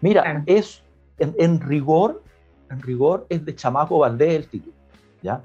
Mira, 0.01 0.43
es 0.47 0.83
en, 1.19 1.61
rigor, 1.61 2.23
en 2.71 2.83
rigor 2.83 3.27
es 3.29 3.45
de 3.45 3.55
Chamaco 3.55 3.99
Valdés 3.99 4.35
el 4.35 4.49
título, 4.49 4.75
¿ya? 5.23 5.43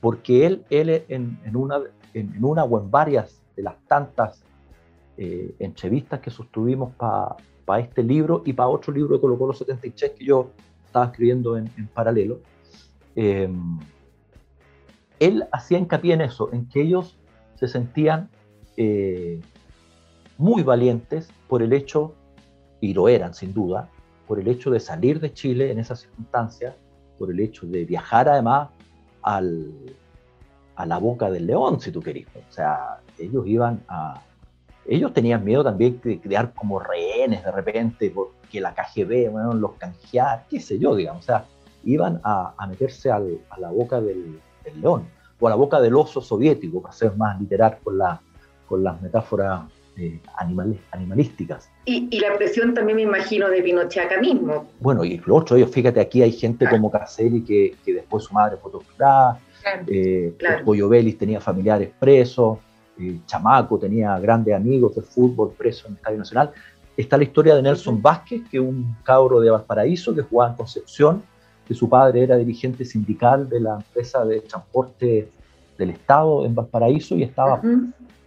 Porque 0.00 0.46
él, 0.46 0.64
él 0.70 1.04
en, 1.08 1.38
en 1.44 1.56
una, 1.56 1.80
en, 2.12 2.44
una 2.44 2.64
o 2.64 2.80
en 2.80 2.90
varias 2.90 3.42
de 3.56 3.62
las 3.62 3.74
tantas 3.86 4.44
eh, 5.16 5.54
entrevistas 5.58 6.20
que 6.20 6.30
sostuvimos 6.30 6.92
para 6.94 7.36
para 7.64 7.82
este 7.82 8.02
libro 8.02 8.42
y 8.44 8.52
para 8.52 8.68
otro 8.68 8.92
libro 8.92 9.14
de 9.14 9.20
Colo 9.20 9.38
Colo 9.38 9.52
73 9.52 10.12
que 10.18 10.24
yo 10.24 10.50
estaba 10.84 11.06
escribiendo 11.06 11.56
en, 11.56 11.68
paralelo, 11.92 12.40
eh, 13.16 13.48
él 15.18 15.44
hacía 15.52 15.78
hincapié 15.78 16.14
en 16.14 16.20
eso, 16.22 16.50
en 16.52 16.68
que 16.68 16.82
ellos 16.82 17.16
se 17.56 17.68
sentían 17.68 18.28
eh, 18.76 19.40
muy 20.38 20.62
valientes 20.62 21.28
por 21.48 21.62
el 21.62 21.72
hecho, 21.72 22.14
y 22.80 22.92
lo 22.92 23.08
eran 23.08 23.34
sin 23.34 23.54
duda, 23.54 23.88
por 24.26 24.40
el 24.40 24.48
hecho 24.48 24.70
de 24.70 24.80
salir 24.80 25.20
de 25.20 25.32
Chile 25.32 25.70
en 25.70 25.78
esas 25.78 26.00
circunstancias, 26.00 26.74
por 27.18 27.30
el 27.30 27.40
hecho 27.40 27.66
de 27.66 27.84
viajar 27.84 28.28
además 28.28 28.70
al, 29.22 29.72
a 30.76 30.86
la 30.86 30.98
boca 30.98 31.30
del 31.30 31.46
león, 31.46 31.80
si 31.80 31.90
tú 31.90 32.00
querís. 32.00 32.26
O 32.34 32.52
sea, 32.52 33.00
ellos 33.18 33.46
iban 33.46 33.82
a, 33.88 34.20
ellos 34.86 35.12
tenían 35.12 35.44
miedo 35.44 35.64
también 35.64 36.00
de 36.02 36.20
quedar 36.20 36.52
como 36.54 36.78
rehenes 36.78 37.44
de 37.44 37.50
repente, 37.50 38.10
porque 38.10 38.60
la 38.60 38.74
KGB, 38.74 39.30
bueno, 39.30 39.54
los 39.54 39.72
canjear, 39.72 40.44
qué 40.48 40.60
sé 40.60 40.78
yo, 40.78 40.94
digamos. 40.94 41.22
O 41.22 41.26
sea, 41.26 41.44
iban 41.84 42.20
a, 42.24 42.54
meterse 42.68 43.10
a 43.10 43.18
la 43.58 43.70
boca 43.70 44.00
del, 44.00 44.40
león, 44.80 45.06
o 45.40 45.46
a 45.46 45.50
la 45.50 45.56
boca 45.56 45.80
del 45.80 45.94
oso 45.94 46.20
soviético, 46.20 46.82
para 46.82 46.94
ser 46.94 47.16
más 47.16 47.40
literal 47.40 47.78
con, 47.82 47.98
la, 47.98 48.20
con 48.68 48.82
las 48.84 49.00
metáforas 49.00 49.62
eh, 49.96 50.20
animalísticas. 50.92 51.70
Y, 51.84 52.18
la 52.18 52.36
presión 52.36 52.74
también 52.74 52.96
me 52.96 53.02
imagino 53.02 53.48
de 53.48 53.62
Pinochet 53.62 54.06
acá 54.06 54.20
mismo. 54.20 54.66
Bueno, 54.80 55.04
y 55.04 55.18
lo 55.24 55.36
otro, 55.36 55.56
ellos, 55.56 55.70
fíjate, 55.70 56.00
aquí 56.00 56.22
hay 56.22 56.32
gente 56.32 56.68
como 56.68 56.90
Caselli 56.90 57.42
que, 57.42 57.76
que 57.84 57.94
después 57.94 58.24
su 58.24 58.34
madre 58.34 58.56
fue 58.56 58.70
torturada, 58.72 59.38
claro, 59.62 59.84
eh, 59.86 60.34
Pollo 60.64 60.88
Vélez 60.88 61.16
tenía 61.16 61.40
familiares 61.40 61.90
presos, 61.98 62.58
chamaco, 63.26 63.78
tenía 63.78 64.18
grandes 64.18 64.54
amigos 64.54 64.94
de 64.94 65.02
fútbol 65.02 65.52
preso 65.56 65.86
en 65.86 65.92
el 65.92 65.96
Estadio 65.98 66.18
Nacional. 66.18 66.50
Está 66.96 67.16
la 67.16 67.24
historia 67.24 67.54
de 67.56 67.62
Nelson 67.62 68.00
Vázquez, 68.00 68.42
que 68.50 68.58
es 68.58 68.62
un 68.62 68.96
cabro 69.02 69.40
de 69.40 69.50
Valparaíso 69.50 70.14
que 70.14 70.22
jugaba 70.22 70.52
en 70.52 70.56
Concepción, 70.56 71.22
que 71.66 71.74
su 71.74 71.88
padre 71.88 72.22
era 72.22 72.36
dirigente 72.36 72.84
sindical 72.84 73.48
de 73.48 73.60
la 73.60 73.76
empresa 73.76 74.24
de 74.24 74.40
transporte 74.40 75.28
del 75.78 75.90
Estado 75.90 76.44
en 76.44 76.54
Valparaíso 76.54 77.16
y 77.16 77.22
estaba, 77.22 77.60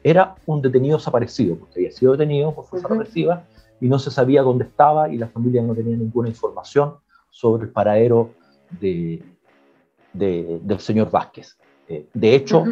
era 0.04 0.36
un 0.46 0.62
detenido 0.62 0.98
desaparecido, 0.98 1.56
porque 1.56 1.80
había 1.80 1.92
sido 1.92 2.14
detenido 2.14 2.54
por 2.54 2.66
fuerza 2.66 2.88
represiva 2.90 3.44
y 3.80 3.88
no 3.88 4.00
se 4.00 4.12
sabía 4.12 4.42
dónde 4.42 4.66
estaba 4.66 5.10
y 5.10 5.18
la 5.18 5.28
familia 5.28 5.62
no 5.62 5.74
tenía 5.74 5.96
ninguna 5.96 6.30
información 6.30 6.96
sobre 7.30 7.66
el 7.66 7.70
paradero 7.70 8.32
de, 8.80 9.24
del 10.14 10.80
señor 10.80 11.12
Vázquez. 11.12 11.58
Eh, 11.88 12.08
de 12.14 12.36
hecho, 12.36 12.66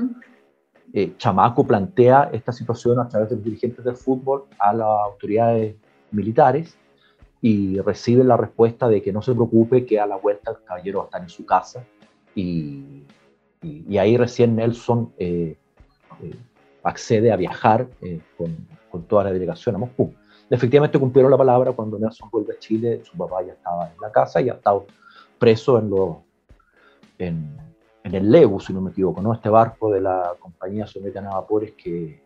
eh, 0.94 1.14
Chamaco 1.18 1.66
plantea 1.66 2.30
esta 2.32 2.52
situación 2.52 3.00
a 3.00 3.08
través 3.08 3.30
de 3.30 3.36
los 3.36 3.44
dirigentes 3.44 3.84
del 3.84 3.96
fútbol 3.96 4.46
a 4.60 4.74
las 4.74 4.88
autoridades 4.88 5.76
militares 6.12 6.78
y 7.42 7.80
recibe 7.82 8.24
la 8.24 8.38
respuesta 8.38 8.88
de 8.88 9.02
que 9.02 9.12
no 9.12 9.22
se 9.22 9.34
preocupe, 9.34 9.86
que 9.86 10.00
a 10.00 10.08
la 10.08 10.16
vuelta 10.16 10.52
el 10.52 10.58
caballero 10.64 11.10
va 11.14 11.20
en 11.20 11.30
su 11.30 11.46
casa 11.46 11.84
y, 12.34 13.04
y, 13.62 13.98
ahí 13.98 14.18
recién 14.18 14.56
Nelson 14.56 15.14
eh, 15.18 15.58
eh, 16.24 16.36
accede 16.84 17.32
a 17.32 17.36
viajar 17.36 17.88
con, 18.38 18.56
con, 18.90 19.04
toda 19.04 19.26
la 19.26 19.34
delegación 19.34 19.76
a 19.76 19.78
Moscú. 19.80 20.14
Efectivamente 20.50 21.00
cumplieron 21.00 21.32
la 21.32 21.38
palabra 21.38 21.72
cuando 21.72 21.98
Nelson 21.98 22.30
vuelve 22.30 22.54
a 22.54 22.60
Chile, 22.60 23.02
su 23.04 23.18
papá 23.18 23.42
ya 23.44 23.54
estaba 23.54 23.88
en 23.88 24.00
la 24.00 24.12
casa 24.12 24.42
y 24.42 24.50
ha 24.50 24.54
estado 24.54 24.86
preso 25.40 25.80
en, 25.80 25.90
los 25.90 26.18
en 28.06 28.14
el 28.14 28.32
Lebu, 28.32 28.60
si 28.60 28.72
no 28.72 28.82
me 28.82 28.92
equivoco, 28.92 29.20
¿no? 29.20 29.34
este 29.34 29.50
barco 29.50 29.92
de 29.92 30.00
la 30.00 30.34
compañía 30.40 30.86
de 30.86 31.12
vapores 31.22 31.72
que, 31.72 32.24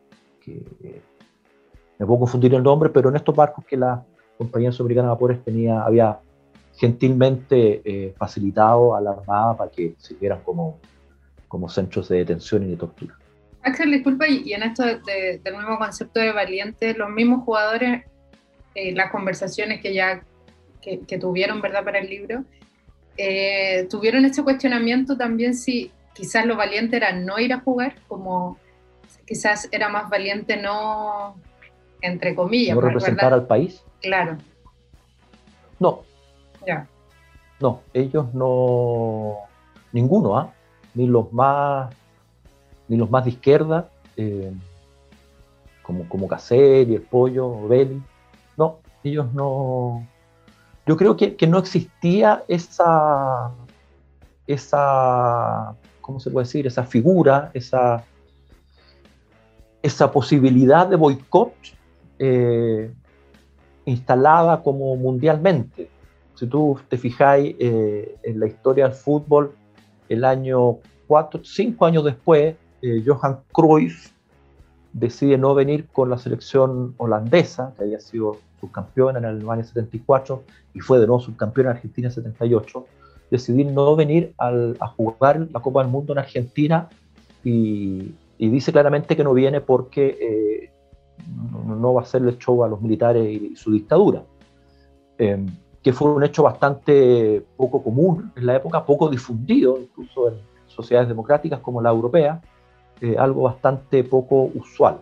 me 1.98 2.06
puedo 2.06 2.20
confundir 2.20 2.54
el 2.54 2.64
nombre, 2.64 2.90
pero 2.90 3.10
en 3.10 3.16
estos 3.16 3.36
barcos 3.36 3.64
que 3.66 3.78
la 3.78 4.04
compañía 4.38 4.72
sudamericana 4.72 5.08
de 5.08 5.14
vapores 5.14 5.44
tenía, 5.44 5.82
había 5.84 6.20
gentilmente 6.76 7.82
eh, 7.86 8.14
facilitado 8.18 8.96
a 8.96 9.02
la 9.02 9.12
Armada 9.12 9.56
para 9.56 9.72
que 9.72 9.96
sirvieran 10.00 10.42
como, 10.44 10.80
como 11.48 11.70
centros 11.70 12.10
de 12.10 12.18
detención 12.18 12.64
y 12.64 12.72
de 12.72 12.78
tortura. 12.78 13.16
Axel, 13.62 13.92
disculpa, 13.92 14.28
y 14.28 14.52
en 14.52 14.64
esto 14.64 14.84
del 14.84 15.54
nuevo 15.54 15.78
concepto 15.78 16.20
de 16.20 16.34
valiente, 16.34 16.94
los 16.94 17.10
mismos 17.10 17.46
jugadores, 17.46 18.04
eh, 18.76 18.94
las 18.94 19.12
conversaciones 19.12 19.82
que 19.82 19.94
ya 19.94 20.24
que, 20.82 21.02
que, 21.02 21.18
tuvieron, 21.18 21.62
¿verdad?, 21.62 21.84
para 21.84 22.00
el 22.00 22.10
libro, 22.10 22.44
eh, 23.22 23.86
tuvieron 23.90 24.24
ese 24.24 24.44
cuestionamiento 24.44 25.18
también 25.18 25.54
si 25.54 25.92
quizás 26.14 26.46
lo 26.46 26.56
valiente 26.56 26.96
era 26.96 27.12
no 27.12 27.38
ir 27.38 27.52
a 27.52 27.60
jugar, 27.60 27.96
como 28.08 28.58
quizás 29.28 29.68
era 29.74 29.90
más 29.90 30.10
valiente 30.10 30.56
no, 30.56 31.36
entre 32.00 32.34
comillas. 32.34 32.76
No 32.76 32.82
representar 32.82 33.34
al 33.34 33.46
país. 33.46 33.84
Claro. 34.02 34.38
No. 35.80 36.04
Ya. 36.66 36.88
No, 37.60 37.82
ellos 37.94 38.34
no, 38.34 39.40
ninguno, 39.92 40.38
¿ah? 40.38 40.54
Ni 40.94 41.06
los 41.06 41.34
más, 41.34 41.94
ni 42.88 42.96
los 42.96 43.10
más 43.12 43.26
de 43.26 43.32
izquierda, 43.32 43.90
eh, 44.16 44.54
como, 45.82 46.08
como 46.08 46.30
Caselli, 46.30 46.96
el 46.96 47.02
Pollo, 47.02 47.68
Belli. 47.68 48.02
No, 48.56 48.80
ellos 49.04 49.34
no, 49.34 50.08
yo 50.90 50.98
creo 50.98 51.16
que, 51.16 51.46
no 51.46 51.60
existía 51.60 52.44
esa, 52.48 53.52
esa, 54.48 55.76
¿cómo 56.02 56.20
se 56.20 56.32
puede 56.32 56.48
decir? 56.48 56.66
Esa 56.66 56.84
figura, 56.84 57.52
esa, 57.54 58.04
esa 59.84 60.12
posibilidad 60.12 60.88
de 60.88 60.96
boicot 60.96 61.54
eh, 62.18 62.92
instalada 63.86 64.64
como 64.64 64.96
mundialmente. 64.96 65.92
Si 66.34 66.48
tú 66.48 66.80
te 66.90 66.98
fijáis 66.98 67.56
eh, 67.60 68.18
en 68.24 68.40
la 68.40 68.48
historia 68.48 68.86
del 68.88 68.98
fútbol, 68.98 69.54
el 70.10 70.26
año 70.26 70.80
cuatro, 71.06 71.42
cinco 71.44 71.86
años 71.86 72.04
después, 72.04 72.56
eh, 72.82 73.04
Johan 73.06 73.42
Cruyff 73.52 74.12
decide 74.94 75.38
no 75.38 75.54
venir 75.54 75.88
con 75.88 76.10
la 76.10 76.18
selección 76.18 76.94
holandesa, 76.98 77.74
que 77.78 77.84
había 77.84 78.00
sido 78.00 78.38
subcampeón 78.60 79.18
en 79.18 79.26
año 79.26 79.64
74 79.64 80.44
y 80.74 80.80
fue 80.80 81.00
de 81.00 81.08
nuevo 81.08 81.22
subcampeón 81.22 81.68
en 81.68 81.72
Argentina 81.72 82.08
en 82.08 82.14
78, 82.14 82.86
decidir 83.32 83.68
no 83.68 83.96
venir 83.96 84.34
a 84.38 84.88
jugar 84.88 85.48
la 85.52 85.60
Copa 85.60 85.82
del 85.82 85.92
Mundo 85.92 86.14
en 86.14 86.20
Argentina 86.20 86.90
y, 87.44 88.14
dice 88.38 88.72
claramente 88.72 89.16
que 89.16 89.24
no 89.24 89.34
viene 89.34 89.62
porque 89.62 90.18
eh, 90.20 90.72
no, 91.66 91.94
va 91.94 92.02
a 92.02 92.04
hacerle 92.04 92.38
show 92.38 92.64
a 92.64 92.68
los 92.68 92.82
militares 92.82 93.28
y, 93.30 93.56
su 93.56 93.72
dictadura, 93.72 94.24
em, 95.18 95.46
que 95.84 95.94
fue 95.94 96.12
un 96.12 96.24
hecho 96.24 96.44
bastante 96.44 97.44
poco 97.58 97.84
común 97.84 98.32
en 98.36 98.46
la 98.46 98.56
época, 98.56 98.86
poco 98.86 99.10
difundido 99.10 99.78
incluso 99.80 100.30
en 100.30 100.36
sociedades 100.68 101.10
democráticas 101.10 101.60
como 101.60 101.82
la 101.82 101.90
europea, 101.90 102.42
eh, 103.02 103.16
algo 103.18 103.44
bastante 103.44 104.04
poco 104.04 104.52
usual. 104.54 105.00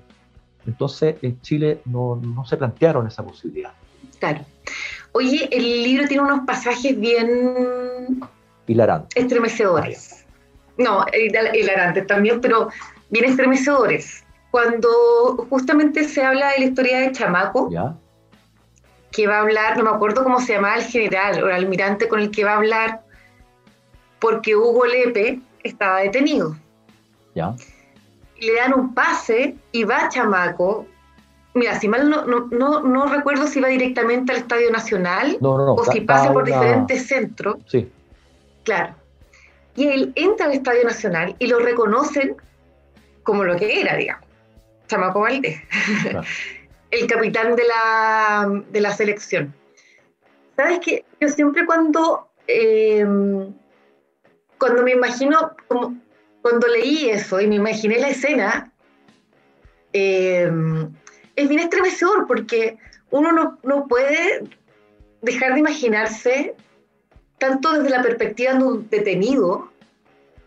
Entonces, 0.65 1.15
en 1.21 1.39
Chile 1.41 1.81
no, 1.85 2.15
no, 2.17 2.45
se 2.45 2.57
plantearon 2.57 3.07
esa 3.07 3.23
posibilidad. 3.23 3.71
Claro. 4.19 4.41
Oye, 5.13 5.47
el 5.51 5.83
libro 5.83 6.07
tiene 6.07 6.23
unos 6.23 6.45
pasajes 6.45 6.99
bien... 6.99 8.19
Hilarantes. 8.67 9.23
Estremecedores. 9.23 10.25
No, 10.77 11.05
hilarantes 11.53 12.05
también, 12.05 12.41
pero 12.41 12.69
bien 13.09 13.25
estremecedores. 13.25 14.23
Cuando 14.51 15.47
justamente 15.49 16.03
se 16.03 16.23
habla 16.23 16.51
de 16.51 16.59
la 16.59 16.65
historia 16.65 16.99
de 16.99 17.11
Chamaco, 17.13 17.69
¿Ya? 17.71 17.95
que 19.11 19.25
va 19.25 19.37
a 19.37 19.41
hablar, 19.41 19.77
no 19.77 19.85
me 19.85 19.89
acuerdo 19.89 20.23
cómo 20.23 20.39
se 20.39 20.53
llamaba 20.53 20.75
el 20.75 20.83
general 20.83 21.43
o 21.43 21.47
el 21.47 21.55
almirante 21.55 22.07
con 22.07 22.19
el 22.19 22.29
que 22.29 22.43
va 22.43 22.51
a 22.51 22.57
hablar, 22.57 23.01
porque 24.19 24.55
Hugo 24.55 24.85
Lepe 24.85 25.39
estaba 25.63 25.99
detenido. 26.01 26.55
¿Ya? 27.33 27.55
Le 28.39 28.55
dan 28.55 28.73
un 28.73 28.93
pase 28.93 29.55
y 29.71 29.83
va 29.83 30.09
Chamaco. 30.09 30.85
Mira, 31.53 31.79
si 31.79 31.87
mal 31.87 32.09
no, 32.09 32.25
no, 32.25 32.81
no, 32.81 33.05
recuerdo 33.07 33.47
si 33.47 33.59
va 33.59 33.69
directamente 33.69 34.31
al 34.31 34.39
Estadio 34.39 34.71
Nacional 34.71 35.37
o 35.41 35.83
si 35.91 36.01
pasa 36.01 36.31
por 36.31 36.45
diferentes 36.45 37.07
centros. 37.07 37.57
Sí. 37.67 37.89
Claro. 38.63 38.93
Y 39.75 39.87
él 39.87 40.11
entra 40.15 40.47
al 40.47 40.53
Estadio 40.53 40.83
Nacional 40.83 41.35
y 41.39 41.47
lo 41.47 41.59
reconocen 41.59 42.35
como 43.23 43.43
lo 43.43 43.55
que 43.57 43.81
era, 43.81 43.95
digamos. 43.95 44.25
Chamaco 44.87 45.21
Valdés. 45.21 45.59
el 46.91 47.07
capitán 47.07 47.55
de 47.55 47.63
la, 47.63 48.63
de 48.69 48.81
la 48.81 48.91
selección. 48.91 49.53
¿Sabes 50.55 50.79
qué? 50.83 51.05
Yo 51.19 51.29
siempre 51.29 51.65
cuando, 51.65 52.29
eh, 52.47 53.05
cuando 54.57 54.83
me 54.83 54.91
imagino 54.91 55.51
como 55.67 55.95
cuando 56.41 56.67
leí 56.67 57.09
eso 57.09 57.41
y 57.41 57.47
me 57.47 57.55
imaginé 57.55 57.99
la 57.99 58.09
escena, 58.09 58.71
eh, 59.93 60.51
es 61.35 61.49
bien 61.49 61.61
estremecedor 61.61 62.27
porque 62.27 62.77
uno 63.11 63.57
no, 63.63 63.87
puede 63.87 64.43
dejar 65.21 65.53
de 65.53 65.59
imaginarse, 65.59 66.55
tanto 67.37 67.73
desde 67.73 67.89
la 67.89 68.01
perspectiva 68.01 68.53
de 68.53 68.63
un 68.63 68.89
detenido, 68.89 69.71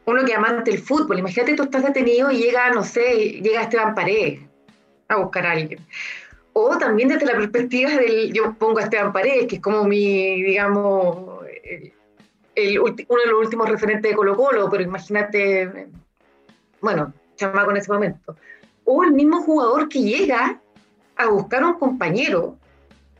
uno 0.05 0.25
que 0.25 0.35
amante 0.35 0.71
del 0.73 0.81
fútbol, 0.81 1.19
imagínate 1.19 1.55
tú 1.55 1.65
estás 1.65 1.85
detenido 1.85 2.31
y 2.31 2.39
llega, 2.39 2.71
no 2.71 2.83
sé, 2.83 3.41
llega 3.43 3.63
Esteban 3.63 3.95
Paredes 3.95 4.41
a 5.09 5.17
buscar 5.17 5.47
a 5.47 5.53
alguien. 5.53 5.81
O 6.53 6.77
también 6.79 7.09
desde 7.09 7.27
la 7.27 7.37
perspectiva 7.37 7.91
del, 7.91 8.33
yo 8.33 8.55
pongo 8.55 8.81
a 8.81 8.83
Esteban 8.83 9.13
Paredes, 9.13 9.47
que 9.47 9.57
es 9.57 9.63
como 9.63 9.85
mi, 9.85 10.43
digamos, 10.43 11.45
uno 12.57 13.21
de 13.25 13.30
los 13.30 13.41
últimos 13.41 13.69
referentes 13.69 14.10
de 14.10 14.17
Colo 14.17 14.36
Colo, 14.36 14.69
pero 14.71 14.82
imagínate, 14.82 15.89
bueno, 16.80 17.13
chamaco 17.36 17.71
en 17.71 17.76
ese 17.76 17.93
momento, 17.93 18.36
o 18.84 19.04
el 19.04 19.13
mismo 19.13 19.43
jugador 19.43 19.89
que 19.89 20.00
llega 20.00 20.60
a 21.17 21.26
buscar 21.28 21.63
a 21.63 21.69
un 21.69 21.75
compañero 21.75 22.56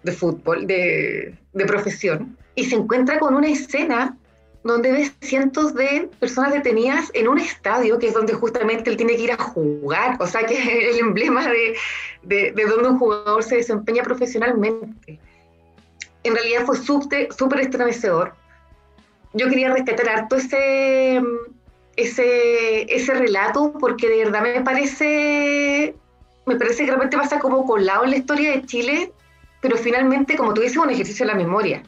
de 0.03 0.13
fútbol, 0.13 0.67
de, 0.67 1.35
de 1.53 1.65
profesión, 1.67 2.37
y 2.55 2.65
se 2.65 2.77
encuentra 2.77 3.19
con 3.19 3.35
una 3.35 3.49
escena 3.49 4.17
donde 4.63 4.93
ves 4.93 5.15
cientos 5.23 5.75
de 5.75 6.11
personas 6.19 6.53
detenidas 6.53 7.11
en 7.15 7.29
un 7.29 7.39
estadio, 7.39 7.99
que 7.99 8.09
es 8.09 8.15
donde 8.15 8.35
justamente 8.35 8.91
él 8.91 8.97
tiene 8.97 9.17
que 9.17 9.23
ir 9.23 9.33
a 9.33 9.39
jugar, 9.39 10.17
o 10.21 10.27
sea 10.27 10.45
que 10.45 10.55
es 10.55 10.95
el 10.95 10.99
emblema 10.99 11.49
de, 11.49 11.77
de, 12.23 12.53
de 12.53 12.65
donde 12.67 12.91
un 12.91 12.99
jugador 12.99 13.43
se 13.43 13.57
desempeña 13.57 14.03
profesionalmente. 14.03 15.19
En 16.25 16.35
realidad 16.35 16.67
fue 16.67 16.77
súper 16.77 17.61
estremecedor, 17.61 18.35
yo 19.33 19.49
quería 19.49 19.73
rescatar 19.73 20.09
harto 20.09 20.37
ese, 20.37 21.21
ese, 21.97 22.95
ese 22.95 23.15
relato 23.15 23.73
porque 23.79 24.09
de 24.09 24.25
verdad 24.25 24.43
me 24.43 24.61
parece, 24.63 25.95
me 26.47 26.57
parece 26.57 26.85
que 26.85 26.87
realmente 26.87 27.17
pasa 27.17 27.39
como 27.39 27.65
colado 27.65 28.05
en 28.05 28.11
la 28.11 28.17
historia 28.17 28.51
de 28.53 28.67
Chile, 28.67 29.13
pero 29.61 29.77
finalmente, 29.77 30.37
como 30.37 30.55
tú 30.55 30.63
dices, 30.63 30.79
un 30.79 30.91
ejercicio 30.91 31.27
de 31.27 31.33
la 31.33 31.39
memoria. 31.39 31.83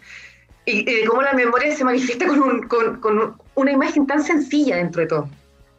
Y, 0.65 0.85
de 0.85 1.05
cómo 1.07 1.23
la 1.23 1.33
memoria 1.33 1.75
se 1.75 1.85
manifiesta 1.85 2.27
con, 2.27 2.41
un, 2.41 2.69
con, 2.69 3.01
con, 3.01 3.35
una 3.57 3.73
imagen 3.73 4.07
tan 4.07 4.23
sencilla 4.23 4.77
dentro 4.77 5.01
de 5.01 5.09
todo. 5.09 5.29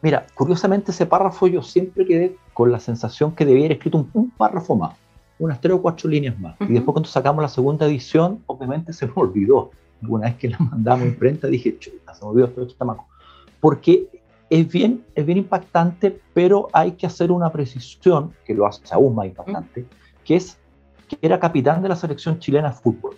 Mira, 0.02 0.26
curiosamente 0.34 0.90
ese 0.90 1.06
párrafo 1.06 1.46
yo 1.46 1.62
siempre 1.62 2.04
quedé 2.04 2.36
con 2.52 2.70
la 2.70 2.78
sensación 2.78 3.34
que 3.34 3.46
debía 3.46 3.62
haber 3.62 3.72
escrito 3.72 4.06
un, 4.12 4.30
párrafo 4.30 4.76
más, 4.76 4.94
unas 5.38 5.58
tres 5.62 5.72
o 5.72 5.80
cuatro 5.80 6.10
líneas 6.10 6.38
más. 6.38 6.56
Y 6.60 6.74
después 6.74 6.92
cuando 6.92 7.08
sacamos 7.08 7.40
la 7.40 7.48
segunda 7.48 7.86
edición, 7.86 8.42
obviamente 8.46 8.92
se 8.92 9.06
me 9.06 9.12
olvidó 9.16 9.70
una 10.02 10.26
vez 10.26 10.36
que 10.36 10.48
la 10.48 10.58
mandamos 10.70 11.06
a 11.06 11.08
imprenta 11.08 11.46
dije, 11.48 11.78
chuta, 11.78 12.14
se 12.14 12.24
me 12.24 12.30
olvidó 12.30 12.46
este 12.46 12.76
chamaco. 12.76 13.06
Porque 13.60 14.08
es 14.50 14.70
bien, 14.70 15.04
es 15.14 15.24
bien 15.24 15.38
impactante, 15.38 16.20
pero 16.32 16.68
hay 16.72 16.92
que 16.92 17.06
hacer 17.06 17.32
una 17.32 17.50
precisión, 17.50 18.32
que 18.44 18.54
lo 18.54 18.66
hace 18.66 18.82
aún 18.92 19.14
más 19.14 19.26
impactante, 19.26 19.86
que 20.24 20.36
es 20.36 20.58
que 21.08 21.18
era 21.20 21.38
capitán 21.38 21.82
de 21.82 21.88
la 21.88 21.96
selección 21.96 22.38
chilena 22.38 22.70
de 22.70 22.76
fútbol. 22.76 23.16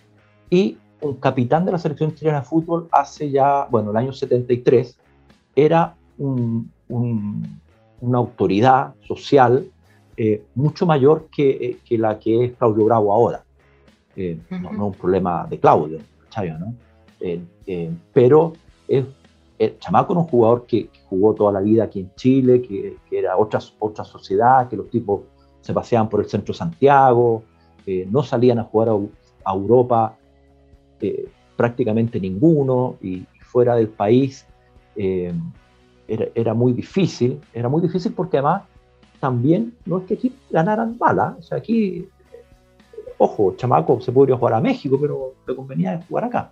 Y 0.51 0.79
un 1.01 1.15
capitán 1.17 1.65
de 1.65 1.73
la 1.73 1.79
selección 1.79 2.15
chilena 2.15 2.41
de 2.41 2.47
fútbol 2.47 2.89
hace 2.93 3.31
ya, 3.31 3.67
bueno, 3.71 3.91
el 3.91 3.97
año 3.97 4.13
73, 4.13 4.99
era 5.55 5.95
un, 6.19 6.71
una 6.89 8.19
autoridad 8.19 8.95
social 9.07 9.71
eh, 10.17 10.43
mucho 10.55 10.87
mayor 10.87 11.29
que, 11.31 11.51
eh, 11.51 11.79
que, 11.85 11.99
la 11.99 12.19
que 12.19 12.47
es 12.47 12.53
Claudio 12.57 12.87
Bravo 12.87 13.13
ahora. 13.13 13.45
Eh, 14.17 14.39
no, 14.49 14.73
no, 14.73 14.87
un 14.87 14.95
problema 14.95 15.47
de 15.49 15.61
Claudio, 15.61 15.99
Eh, 17.21 17.41
eh, 17.67 17.91
pero 18.13 18.53
es, 18.89 19.05
el 19.59 19.79
Chamaco 19.79 20.13
era 20.13 20.21
un 20.21 20.27
jugador 20.27 20.67
que, 20.67 20.91
jugó 21.09 21.35
toda 21.35 21.53
la 21.53 21.61
vida 21.61 21.85
aquí 21.85 22.01
en 22.01 22.11
Chile, 22.17 22.61
que, 22.63 22.97
era 23.11 23.37
otra, 23.37 23.61
otra 23.79 24.05
sociedad, 24.05 24.69
que 24.69 24.77
los 24.77 24.91
tipos 24.91 25.23
se 25.61 25.73
paseaban 25.73 26.09
por 26.09 26.21
el 26.21 26.29
centro 26.29 26.53
de 26.53 26.59
Santiago, 26.59 27.43
no 28.09 28.25
salían 28.25 28.59
a 28.59 28.65
jugar 28.65 28.89
a, 29.45 29.53
Europa 29.53 30.17
eh, 31.01 31.29
prácticamente 31.57 32.19
ninguno, 32.19 32.97
y, 33.01 33.25
fuera 33.41 33.77
del 33.77 33.89
país 33.89 34.45
era, 34.97 36.27
era, 36.35 36.53
muy 36.53 36.73
difícil, 36.73 37.41
era 37.55 37.69
muy 37.69 37.81
difícil 37.81 38.13
porque 38.13 38.37
además 38.39 38.65
también 39.21 39.73
no 39.87 39.99
es 39.99 40.05
que 40.05 40.15
aquí 40.15 40.33
ganaran 40.51 40.99
balas, 40.99 41.39
o 41.39 41.43
sea, 41.43 41.59
aquí 41.59 42.07
ojo, 43.19 43.55
chamaco 43.57 44.01
se 44.01 44.13
podría 44.13 44.37
jugar 44.37 44.55
a 44.55 44.61
México, 44.61 44.99
pero 45.01 45.35
le 45.47 45.57
convenía 45.57 46.01
jugar 46.09 46.25
acá. 46.25 46.51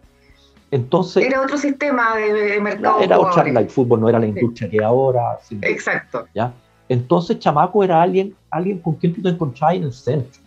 Entonces, 0.70 1.24
era 1.24 1.40
otro 1.40 1.57
sistema 1.57 2.16
de, 2.16 2.61
mercado. 2.61 3.00
Era 3.00 3.18
otra, 3.18 3.44
el 3.44 3.70
fútbol 3.70 4.00
no 4.00 4.09
era 4.09 4.18
la 4.18 4.27
industria 4.27 4.68
que 4.68 4.77
era 4.77 4.87
que 4.87 4.88
ahora. 4.88 5.38
Exacto. 5.62 6.27
¿ya? 6.35 6.53
Entonces, 6.88 7.38
chamaco 7.38 7.85
era 7.85 8.03
alguien, 8.03 8.35
alguien 8.50 8.79
con 8.81 8.94
quien 8.94 9.14
tú 9.14 9.22
te 9.22 9.29
encontrabas 9.29 9.77
en 9.77 9.85
el 9.85 9.92
centro 9.92 10.42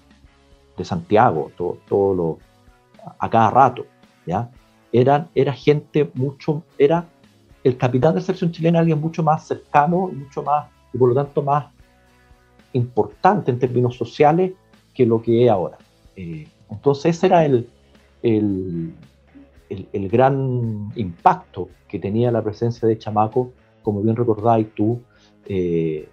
de 0.75 0.83
Santiago, 0.83 1.51
todo, 1.55 1.77
todo 1.87 2.13
lo, 2.13 2.39
a 3.17 3.29
cada 3.29 3.49
rato. 3.49 3.85
¿ya? 4.25 4.49
Eran, 4.91 5.29
era 5.33 5.53
gente 5.53 6.09
mucho, 6.13 6.63
era 6.77 7.05
el 7.63 7.77
capitán 7.77 8.13
de 8.13 8.19
la 8.19 8.25
selección 8.25 8.51
chilena, 8.51 8.79
alguien 8.79 8.99
mucho 8.99 9.23
más 9.23 9.47
cercano, 9.47 10.09
mucho 10.13 10.43
más, 10.43 10.67
y 10.93 10.97
por 10.97 11.09
lo 11.09 11.15
tanto 11.15 11.41
más 11.41 11.67
importante 12.73 13.51
en 13.51 13.59
términos 13.59 13.95
sociales 13.95 14.51
que 14.93 15.05
lo 15.05 15.21
que 15.21 15.45
es 15.45 15.51
ahora. 15.51 15.77
Eh, 16.17 16.47
entonces 16.71 17.15
ese 17.15 17.27
era 17.27 17.45
el, 17.45 17.69
el, 18.23 18.91
el, 19.69 20.09
gran 20.09 20.91
impacto 20.95 21.69
que 21.87 21.99
tenía 21.99 22.31
la 22.31 22.43
presencia 22.43 22.87
de 22.87 22.97
Chamaco, 22.97 23.51
como 23.83 24.01
bien 24.01 24.15
recordáis 24.15 24.73
tú, 24.73 24.99
eh, 25.45 26.09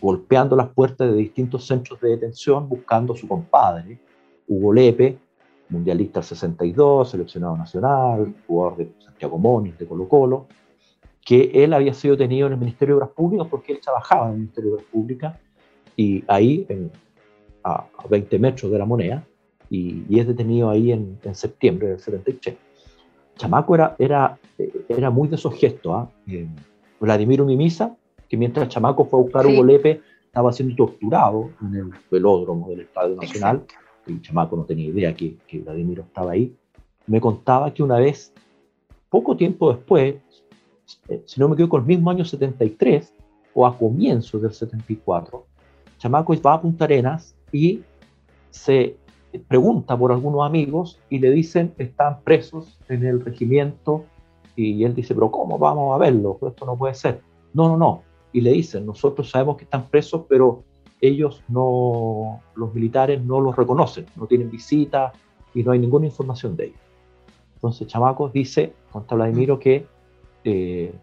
golpeando 0.00 0.56
las 0.56 0.68
puertas 0.70 1.08
de 1.08 1.16
distintos 1.16 1.66
centros 1.66 2.00
de 2.00 2.10
detención 2.10 2.68
buscando 2.68 3.14
a 3.14 3.16
su 3.16 3.28
compadre, 3.28 4.00
Hugo 4.48 4.72
Lepe, 4.72 5.18
mundialista 5.68 6.18
del 6.18 6.28
62, 6.28 7.10
seleccionado 7.10 7.56
nacional, 7.56 8.34
jugador 8.48 8.78
de 8.78 8.92
Santiago 8.98 9.38
Moniz, 9.38 9.78
de 9.78 9.86
Colo 9.86 10.08
Colo, 10.08 10.46
que 11.24 11.52
él 11.54 11.72
había 11.72 11.94
sido 11.94 12.16
detenido 12.16 12.48
en 12.48 12.54
el 12.54 12.58
Ministerio 12.58 12.96
de 12.96 13.02
Obras 13.02 13.14
Públicas 13.14 13.46
porque 13.48 13.72
él 13.72 13.80
trabajaba 13.80 14.26
en 14.26 14.32
el 14.32 14.38
Ministerio 14.40 14.70
de 14.70 14.74
Obras 14.74 14.90
Públicas 14.90 15.38
y 15.96 16.24
ahí, 16.26 16.66
a, 17.62 17.86
a 17.96 18.08
20 18.08 18.38
metros 18.40 18.72
de 18.72 18.78
la 18.78 18.84
moneda, 18.84 19.24
y, 20.08 20.18
es 20.18 20.26
detenido 20.26 20.70
ahí 20.70 20.92
en, 20.92 21.18
septiembre 21.32 21.88
del 21.88 21.98
73. 21.98 22.56
Chamaco 23.36 23.74
era, 23.74 23.96
era, 23.98 24.38
era 24.88 25.10
muy 25.10 25.28
de 25.28 25.36
esos 25.36 25.54
gestos. 25.54 25.92
¿ah? 25.94 26.08
Eh, 26.28 26.46
Vladimiro 27.00 27.44
Mimisa, 27.44 27.96
que 28.28 28.36
mientras 28.36 28.68
Chamaco 28.68 29.04
fue 29.04 29.18
a 29.18 29.22
buscar 29.22 29.46
Hugo 29.46 29.66
estaba 30.26 30.52
siendo 30.52 30.74
torturado 30.74 31.50
en 31.62 31.74
el 31.76 31.90
velódromo 32.10 32.68
del 32.68 32.80
Estadio 32.80 33.16
Nacional, 33.16 33.64
y 34.06 34.20
Chamaco 34.20 34.56
no 34.56 34.64
tenía 34.64 34.88
idea 34.88 35.14
que, 35.14 35.36
que 35.46 35.60
Vladimiro 35.60 36.02
estaba 36.02 36.32
ahí, 36.32 36.54
me 37.06 37.20
contaba 37.20 37.72
que 37.72 37.82
una 37.82 37.98
vez, 37.98 38.32
poco 39.10 39.36
tiempo 39.36 39.72
después, 39.72 40.16
eh, 41.08 41.22
si 41.24 41.40
no 41.40 41.48
me 41.48 41.54
equivoco, 41.54 41.76
el 41.76 41.84
mismo 41.84 42.10
año 42.10 42.24
73 42.24 43.12
o 43.54 43.66
a 43.66 43.78
comienzos 43.78 44.42
del 44.42 44.52
74, 44.52 45.46
Chamaco 45.98 46.34
va 46.42 46.54
a 46.54 46.60
Punta 46.60 46.84
Arenas 46.84 47.34
y 47.52 47.80
se 48.50 48.96
pregunta 49.40 49.96
por 49.96 50.12
algunos 50.12 50.46
amigos 50.46 51.00
y 51.10 51.18
le 51.18 51.30
dicen 51.30 51.74
están 51.78 52.20
presos 52.22 52.78
en 52.88 53.04
el 53.04 53.24
regimiento 53.24 54.04
y 54.56 54.84
él 54.84 54.94
dice, 54.94 55.14
pero 55.14 55.30
¿cómo 55.30 55.58
vamos 55.58 55.94
a 55.94 55.98
verlo? 55.98 56.38
Esto 56.46 56.64
no 56.64 56.76
puede 56.76 56.94
ser. 56.94 57.20
No, 57.52 57.68
no, 57.68 57.76
no. 57.76 58.02
Y 58.32 58.40
le 58.40 58.52
dicen, 58.52 58.86
nosotros 58.86 59.30
sabemos 59.30 59.56
que 59.56 59.64
están 59.64 59.88
presos, 59.88 60.22
pero 60.28 60.62
ellos 61.00 61.42
no, 61.48 62.40
los 62.54 62.74
militares 62.74 63.22
no 63.22 63.40
los 63.40 63.56
reconocen, 63.56 64.06
no 64.16 64.26
tienen 64.26 64.50
visita 64.50 65.12
y 65.54 65.62
no 65.62 65.72
hay 65.72 65.78
ninguna 65.78 66.06
información 66.06 66.56
de 66.56 66.66
ellos. 66.66 66.80
Entonces 67.56 67.86
Chamacos 67.88 68.32
dice, 68.32 68.72
contra 68.92 69.16
Vladimiro, 69.16 69.58
que 69.58 69.86
eh, 70.44 70.94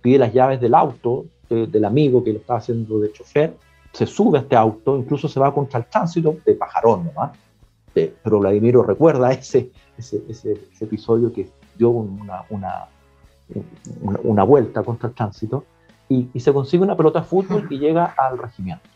pide 0.00 0.18
las 0.18 0.32
llaves 0.32 0.60
del 0.60 0.74
auto 0.74 1.26
del 1.48 1.84
amigo 1.84 2.22
que 2.22 2.32
lo 2.32 2.38
estaba 2.38 2.60
haciendo 2.60 3.00
de 3.00 3.10
chofer, 3.10 3.56
se 3.92 4.06
sube 4.06 4.38
a 4.38 4.42
este 4.42 4.54
auto, 4.54 4.96
incluso 4.96 5.26
se 5.26 5.40
va 5.40 5.52
contra 5.52 5.80
el 5.80 5.86
tránsito 5.86 6.36
de 6.46 6.54
pajarón 6.54 7.06
nomás. 7.06 7.36
Pero 7.94 8.38
Vladimiro 8.38 8.82
recuerda 8.82 9.32
ese, 9.32 9.70
ese, 9.98 10.22
ese, 10.28 10.58
episodio 10.80 11.32
que 11.32 11.48
dio 11.76 11.90
una, 11.90 12.44
una, 12.50 12.86
una, 14.22 14.42
vuelta 14.44 14.82
contra 14.82 15.08
el 15.08 15.14
tránsito 15.14 15.64
y, 16.08 16.28
y, 16.32 16.40
se 16.40 16.52
consigue 16.52 16.82
una 16.82 16.96
pelota 16.96 17.20
de 17.20 17.26
fútbol 17.26 17.66
y 17.70 17.78
llega 17.78 18.14
al 18.16 18.38
regimiento. 18.38 18.88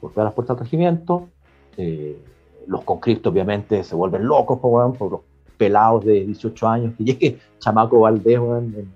Porque 0.00 0.20
a 0.20 0.24
las 0.24 0.34
puertas 0.34 0.56
del 0.56 0.64
regimiento, 0.64 1.28
eh, 1.76 2.22
los 2.66 2.82
conscriptos 2.82 3.32
obviamente 3.32 3.82
se 3.84 3.94
vuelven 3.94 4.26
locos 4.26 4.58
por, 4.58 4.96
por 4.96 5.12
los 5.12 5.20
pelados 5.56 6.04
de 6.04 6.24
18 6.24 6.68
años 6.68 6.94
que 6.96 7.04
llegue 7.04 7.38
Chamaco 7.58 8.00
Valdés 8.00 8.36
en, 8.36 8.92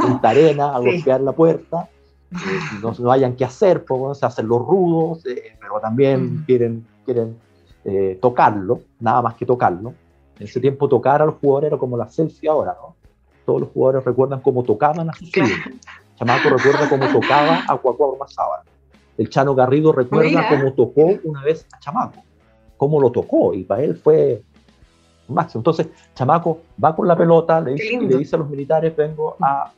Punta 0.00 0.30
Arena 0.30 0.74
a 0.74 0.78
golpear 0.78 1.20
la 1.20 1.32
puerta, 1.32 1.88
eh, 2.32 2.36
no, 2.82 2.92
no 2.98 3.10
hayan 3.10 3.34
qué 3.34 3.44
hacer, 3.44 3.84
se 4.14 4.26
hacen 4.26 4.46
los 4.46 4.60
rudos, 4.60 5.24
eh, 5.26 5.56
pero 5.60 5.80
también 5.80 6.44
quieren, 6.46 6.86
quieren 7.04 7.36
eh, 7.90 8.18
tocarlo, 8.20 8.82
nada 9.00 9.22
más 9.22 9.34
que 9.34 9.46
tocarlo. 9.46 9.94
En 10.38 10.44
ese 10.44 10.60
tiempo 10.60 10.88
tocar 10.88 11.22
a 11.22 11.26
los 11.26 11.36
jugadores 11.36 11.68
era 11.68 11.78
como 11.78 11.96
la 11.96 12.06
selfie 12.06 12.50
ahora, 12.50 12.76
¿no? 12.78 12.94
Todos 13.46 13.62
los 13.62 13.70
jugadores 13.70 14.04
recuerdan 14.04 14.40
cómo 14.40 14.62
tocaban 14.62 15.08
a 15.08 15.12
sus 15.14 15.34
hijos. 15.34 15.50
Chamaco 16.16 16.50
recuerda 16.50 16.86
cómo 16.86 17.08
tocaba 17.10 17.62
a 17.66 17.78
Cuacuá 17.78 18.08
Ormazábal. 18.08 18.60
El 19.16 19.30
Chano 19.30 19.54
Garrido 19.54 19.92
recuerda 19.92 20.48
cómo 20.50 20.74
tocó 20.74 21.18
una 21.24 21.42
vez 21.42 21.66
a 21.72 21.78
Chamaco, 21.78 22.22
cómo 22.76 23.00
lo 23.00 23.10
tocó, 23.10 23.54
y 23.54 23.64
para 23.64 23.82
él 23.82 23.96
fue 23.96 24.42
máximo. 25.28 25.60
Entonces, 25.60 25.88
Chamaco 26.14 26.60
va 26.82 26.94
con 26.94 27.08
la 27.08 27.16
pelota, 27.16 27.58
le 27.62 27.72
dice, 27.72 28.00
le 28.00 28.18
dice 28.18 28.36
a 28.36 28.38
los 28.40 28.50
militares, 28.50 28.94
vengo 28.94 29.34
a, 29.40 29.72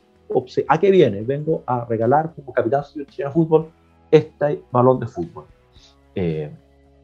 ¿a 0.69 0.79
qué 0.81 0.91
viene? 0.91 1.23
Vengo 1.23 1.63
a 1.65 1.85
regalar 1.85 2.33
como 2.35 2.53
capitán 2.53 2.83
de 2.93 3.31
fútbol 3.31 3.71
este 4.11 4.65
balón 4.73 4.99
de 4.99 5.07
fútbol. 5.07 5.45
Eh, 6.15 6.51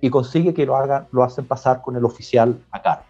y 0.01 0.11
consigue 0.11 0.53
que 0.53 0.67
lo 0.67 0.77
hagan, 0.77 1.07
lo 1.13 1.23
hacen 1.23 1.47
pasar 1.47 1.83
con 1.83 1.97
el 1.97 2.05
oficial 2.05 2.59
a 2.71 2.83
cargo. 2.83 3.05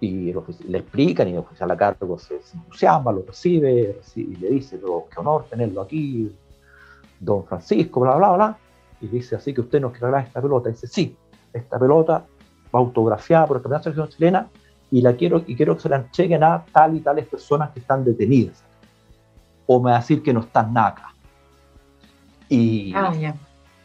Y 0.00 0.32
le 0.68 0.78
explican 0.78 1.28
y 1.28 1.32
el 1.32 1.38
oficial 1.38 1.70
a 1.70 1.76
cargo 1.76 2.18
se, 2.18 2.40
entusiasma, 2.52 3.12
lo 3.12 3.22
recibe 3.22 4.00
y 4.14 4.36
le 4.36 4.50
dice, 4.50 4.76
pero 4.76 5.06
qué 5.10 5.20
honor 5.20 5.46
tenerlo 5.48 5.80
aquí, 5.80 6.34
don 7.18 7.44
Francisco, 7.46 8.00
bla, 8.00 8.16
bla, 8.16 8.32
bla. 8.32 8.58
Y 9.00 9.08
dice, 9.08 9.36
así 9.36 9.54
que 9.54 9.62
usted 9.62 9.80
nos 9.80 9.92
quiere 9.92 10.20
esta 10.20 10.40
pelota. 10.40 10.68
Dice, 10.68 10.86
sí, 10.86 11.16
esta 11.52 11.78
pelota 11.78 12.24
autografiada 12.72 13.46
por 13.46 13.56
el 13.56 13.62
Campeonato 13.62 13.90
de 13.90 13.94
Selección 13.94 14.16
Chilena 14.16 14.48
y 14.90 15.00
la 15.00 15.14
quiero 15.14 15.42
y 15.46 15.56
quiero 15.56 15.76
que 15.76 15.82
se 15.82 15.88
la 15.88 15.96
entreguen 15.96 16.44
a 16.44 16.64
tal 16.72 16.96
y 16.96 17.00
tales 17.00 17.26
personas 17.26 17.70
que 17.70 17.80
están 17.80 18.04
detenidas. 18.04 18.62
O 19.66 19.80
me 19.80 19.90
va 19.90 19.96
a 19.96 20.00
decir 20.00 20.22
que 20.22 20.32
no 20.32 20.40
están 20.40 20.72
nada 20.72 20.88
acá. 20.88 21.14
Y, 22.48 22.92
ah, 22.94 23.12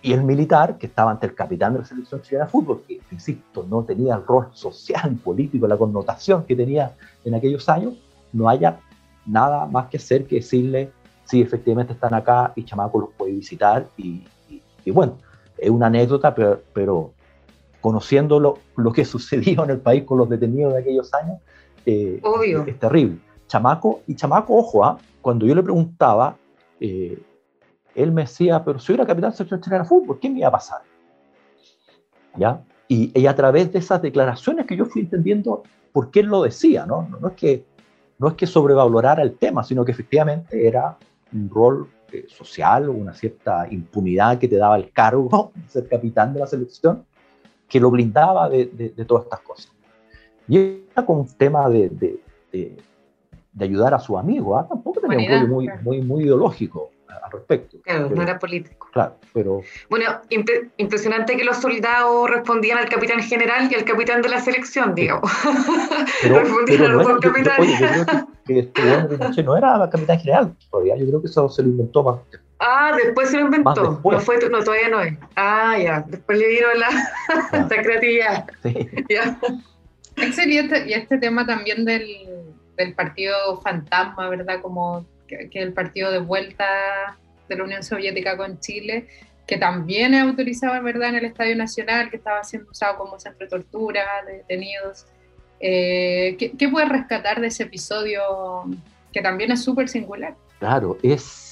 y 0.01 0.13
el 0.13 0.23
militar, 0.23 0.77
que 0.77 0.87
estaba 0.87 1.11
ante 1.11 1.27
el 1.27 1.35
capitán 1.35 1.73
de 1.73 1.79
la 1.79 1.85
selección 1.85 2.21
chilena 2.21 2.45
de 2.45 2.51
fútbol, 2.51 2.81
que, 2.87 2.99
insisto, 3.11 3.65
no 3.69 3.83
tenía 3.83 4.15
el 4.15 4.25
rol 4.25 4.47
social, 4.53 5.15
político, 5.23 5.67
la 5.67 5.77
connotación 5.77 6.43
que 6.45 6.55
tenía 6.55 6.95
en 7.23 7.35
aquellos 7.35 7.69
años, 7.69 7.93
no 8.33 8.49
haya 8.49 8.79
nada 9.25 9.67
más 9.67 9.87
que 9.87 9.97
hacer 9.97 10.25
que 10.25 10.37
decirle 10.37 10.91
si 11.25 11.41
efectivamente 11.41 11.93
están 11.93 12.13
acá 12.13 12.51
y 12.55 12.63
Chamaco 12.63 12.99
los 12.99 13.09
puede 13.11 13.33
visitar. 13.33 13.87
Y, 13.95 14.23
y, 14.83 14.91
bueno, 14.91 15.17
es 15.57 15.69
una 15.69 15.87
anécdota, 15.87 16.33
pero, 16.33 16.61
pero 16.73 17.13
conociendo 17.79 18.39
lo, 18.39 18.57
lo, 18.77 18.91
que 18.91 19.05
sucedió 19.15 19.63
en 19.63 19.69
el 19.69 19.79
país 19.79 20.03
con 20.03 20.17
los 20.17 20.29
detenidos 20.29 20.73
de 20.73 20.79
aquellos 20.79 21.13
años, 21.13 21.37
eh, 21.85 22.21
Es, 22.67 22.79
terrible. 22.79 23.19
Chamaco, 23.47 24.01
y 24.07 24.15
Chamaco, 24.15 24.55
ojo, 24.55 24.83
¿ah? 24.83 24.97
cuando 25.21 25.45
yo 25.45 25.53
le 25.53 25.61
preguntaba, 25.61 26.37
eh, 26.79 27.19
él 27.95 28.11
me 28.11 28.21
decía, 28.21 28.63
pero 28.63 28.79
si 28.79 28.87
yo 28.87 28.95
era 28.95 29.05
capitán 29.05 29.31
de 29.31 29.37
selección 29.37 29.61
chilena 29.61 29.83
de 29.83 29.89
fútbol, 29.89 30.19
¿qué 30.19 30.29
me 30.29 30.39
iba 30.39 30.47
a 30.47 30.51
pasar? 30.51 30.81
¿Ya? 32.37 32.61
Y, 32.87 33.11
y, 33.19 33.25
a 33.25 33.35
través 33.35 33.71
de 33.71 33.79
esas 33.79 34.01
declaraciones 34.01 34.65
que 34.65 34.75
yo 34.75 34.85
fui 34.85 35.01
entendiendo 35.01 35.63
por 35.91 36.11
qué 36.11 36.21
él 36.21 36.27
lo 36.27 36.43
decía, 36.43 36.85
¿no? 36.85 37.07
No, 37.09 37.19
no 37.19 37.27
es 37.29 37.33
que, 37.35 37.65
no 38.19 38.29
es 38.29 38.33
que 38.35 38.45
sobrevalorara 38.47 39.23
el 39.23 39.37
tema, 39.37 39.63
sino 39.63 39.85
que 39.85 39.91
efectivamente 39.91 40.67
era 40.67 40.97
un 41.33 41.49
rol 41.49 41.87
eh, 42.11 42.25
social, 42.27 42.89
una 42.89 43.13
cierta 43.13 43.67
impunidad 43.69 44.37
que 44.39 44.47
te 44.47 44.57
daba 44.57 44.77
el 44.77 44.91
cargo 44.91 45.51
de 45.55 45.69
ser 45.69 45.87
capitán 45.87 46.33
de 46.33 46.41
la 46.41 46.47
selección, 46.47 47.05
que 47.67 47.79
lo 47.79 47.91
blindaba 47.91 48.49
de, 48.49 48.65
de, 48.65 49.05
todas 49.05 49.23
estas 49.23 49.39
cosas. 49.39 49.71
Y 50.47 50.57
era 50.57 51.05
con 51.05 51.19
un 51.19 51.27
tema 51.27 51.69
de, 51.69 51.89
de 53.53 53.65
ayudar 53.65 53.93
a 53.93 53.99
su 53.99 54.17
amigo, 54.17 54.57
¿ah? 54.57 54.67
tampoco 54.67 55.01
tenía 55.01 55.17
un 55.17 55.27
rollo 55.27 55.47
muy, 55.47 55.69
muy, 55.81 56.01
muy 56.01 56.23
ideológico 56.23 56.91
al 57.23 57.31
respecto. 57.31 57.77
Claro, 57.83 58.09
no 58.09 58.21
era 58.21 58.39
político. 58.39 58.87
Claro, 58.91 59.17
pero... 59.33 59.61
Bueno, 59.89 60.05
impresionante 60.77 61.37
que 61.37 61.43
los 61.43 61.57
soldados 61.57 62.29
respondían 62.29 62.77
al 62.77 62.89
capitán 62.89 63.21
general 63.21 63.69
y 63.71 63.75
al 63.75 63.85
capitán 63.85 64.21
de 64.21 64.29
la 64.29 64.39
selección, 64.39 64.95
digamos. 64.95 65.31
Pero, 66.21 66.39
respondían 66.39 66.83
a 66.83 66.87
los 66.89 67.07
dos 67.07 67.19
capitanes. 67.19 67.79
Yo 67.79 67.87
creo 67.87 68.05
que, 68.45 68.69
que 68.69 69.25
este 69.25 69.43
no 69.43 69.55
era 69.55 69.89
capitán 69.89 70.19
general 70.19 70.55
todavía, 70.69 70.97
yo 70.97 71.07
creo 71.07 71.21
que 71.21 71.27
eso 71.27 71.47
se 71.49 71.63
lo 71.63 71.69
inventó 71.69 72.03
más 72.03 72.19
Ah, 72.63 72.91
después 72.95 73.29
se 73.29 73.37
lo 73.37 73.45
inventó. 73.45 73.99
No, 74.03 74.19
fue, 74.19 74.37
no, 74.49 74.63
todavía 74.63 74.89
no 74.89 75.01
es. 75.01 75.17
Ah, 75.35 75.75
ya. 75.79 76.05
Después 76.07 76.37
le 76.37 76.47
dieron 76.47 76.79
la, 76.79 76.89
ah. 77.53 77.67
creatividad. 77.69 78.45
Sí. 78.61 78.87
Ya. 79.09 79.39
Y 80.15 80.57
este, 80.57 80.87
y 80.87 80.93
este 80.93 81.17
tema 81.17 81.45
también 81.47 81.85
del, 81.85 82.05
del, 82.77 82.93
partido 82.93 83.59
fantasma, 83.61 84.29
¿verdad? 84.29 84.61
Como 84.61 85.05
que, 85.49 85.61
el 85.61 85.73
partido 85.73 86.11
de 86.11 86.19
vuelta 86.19 87.17
de 87.47 87.55
la 87.55 87.63
Unión 87.63 87.83
Soviética 87.83 88.37
con 88.37 88.59
Chile, 88.59 89.07
que 89.47 89.57
también 89.57 90.13
es 90.13 90.23
autorizado, 90.23 90.81
¿verdad? 90.83 91.09
En 91.09 91.15
el 91.15 91.25
Estadio 91.25 91.55
Nacional, 91.55 92.09
que 92.09 92.17
estaba 92.17 92.43
siendo 92.43 92.71
usado 92.71 92.97
como 92.97 93.19
centro 93.19 93.45
de 93.45 93.49
tortura 93.49 94.03
de 94.25 94.37
detenidos. 94.37 95.05
Eh, 95.59 96.35
¿qué, 96.39 96.51
¿Qué 96.51 96.69
puedes 96.69 96.89
rescatar 96.89 97.41
de 97.41 97.47
ese 97.47 97.63
episodio 97.63 98.21
que 99.11 99.21
también 99.21 99.51
es 99.51 99.63
súper 99.63 99.89
singular? 99.89 100.35
Claro, 100.59 100.97
es 101.03 101.51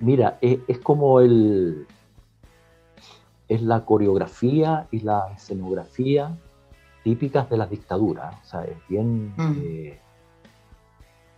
Mira, 0.00 0.38
es, 0.40 0.78
como 0.78 1.20
el. 1.20 1.86
Es 3.48 3.62
la 3.62 3.84
coreografía 3.84 4.86
y 4.90 5.00
la 5.00 5.32
escenografía 5.34 6.36
típicas 7.02 7.48
de 7.50 7.56
las 7.56 7.70
dictaduras. 7.70 8.34
O 8.42 8.44
sea, 8.44 8.64
es 8.64 8.76
bien. 8.88 9.34
Mm. 9.36 9.56
Eh, 9.62 10.00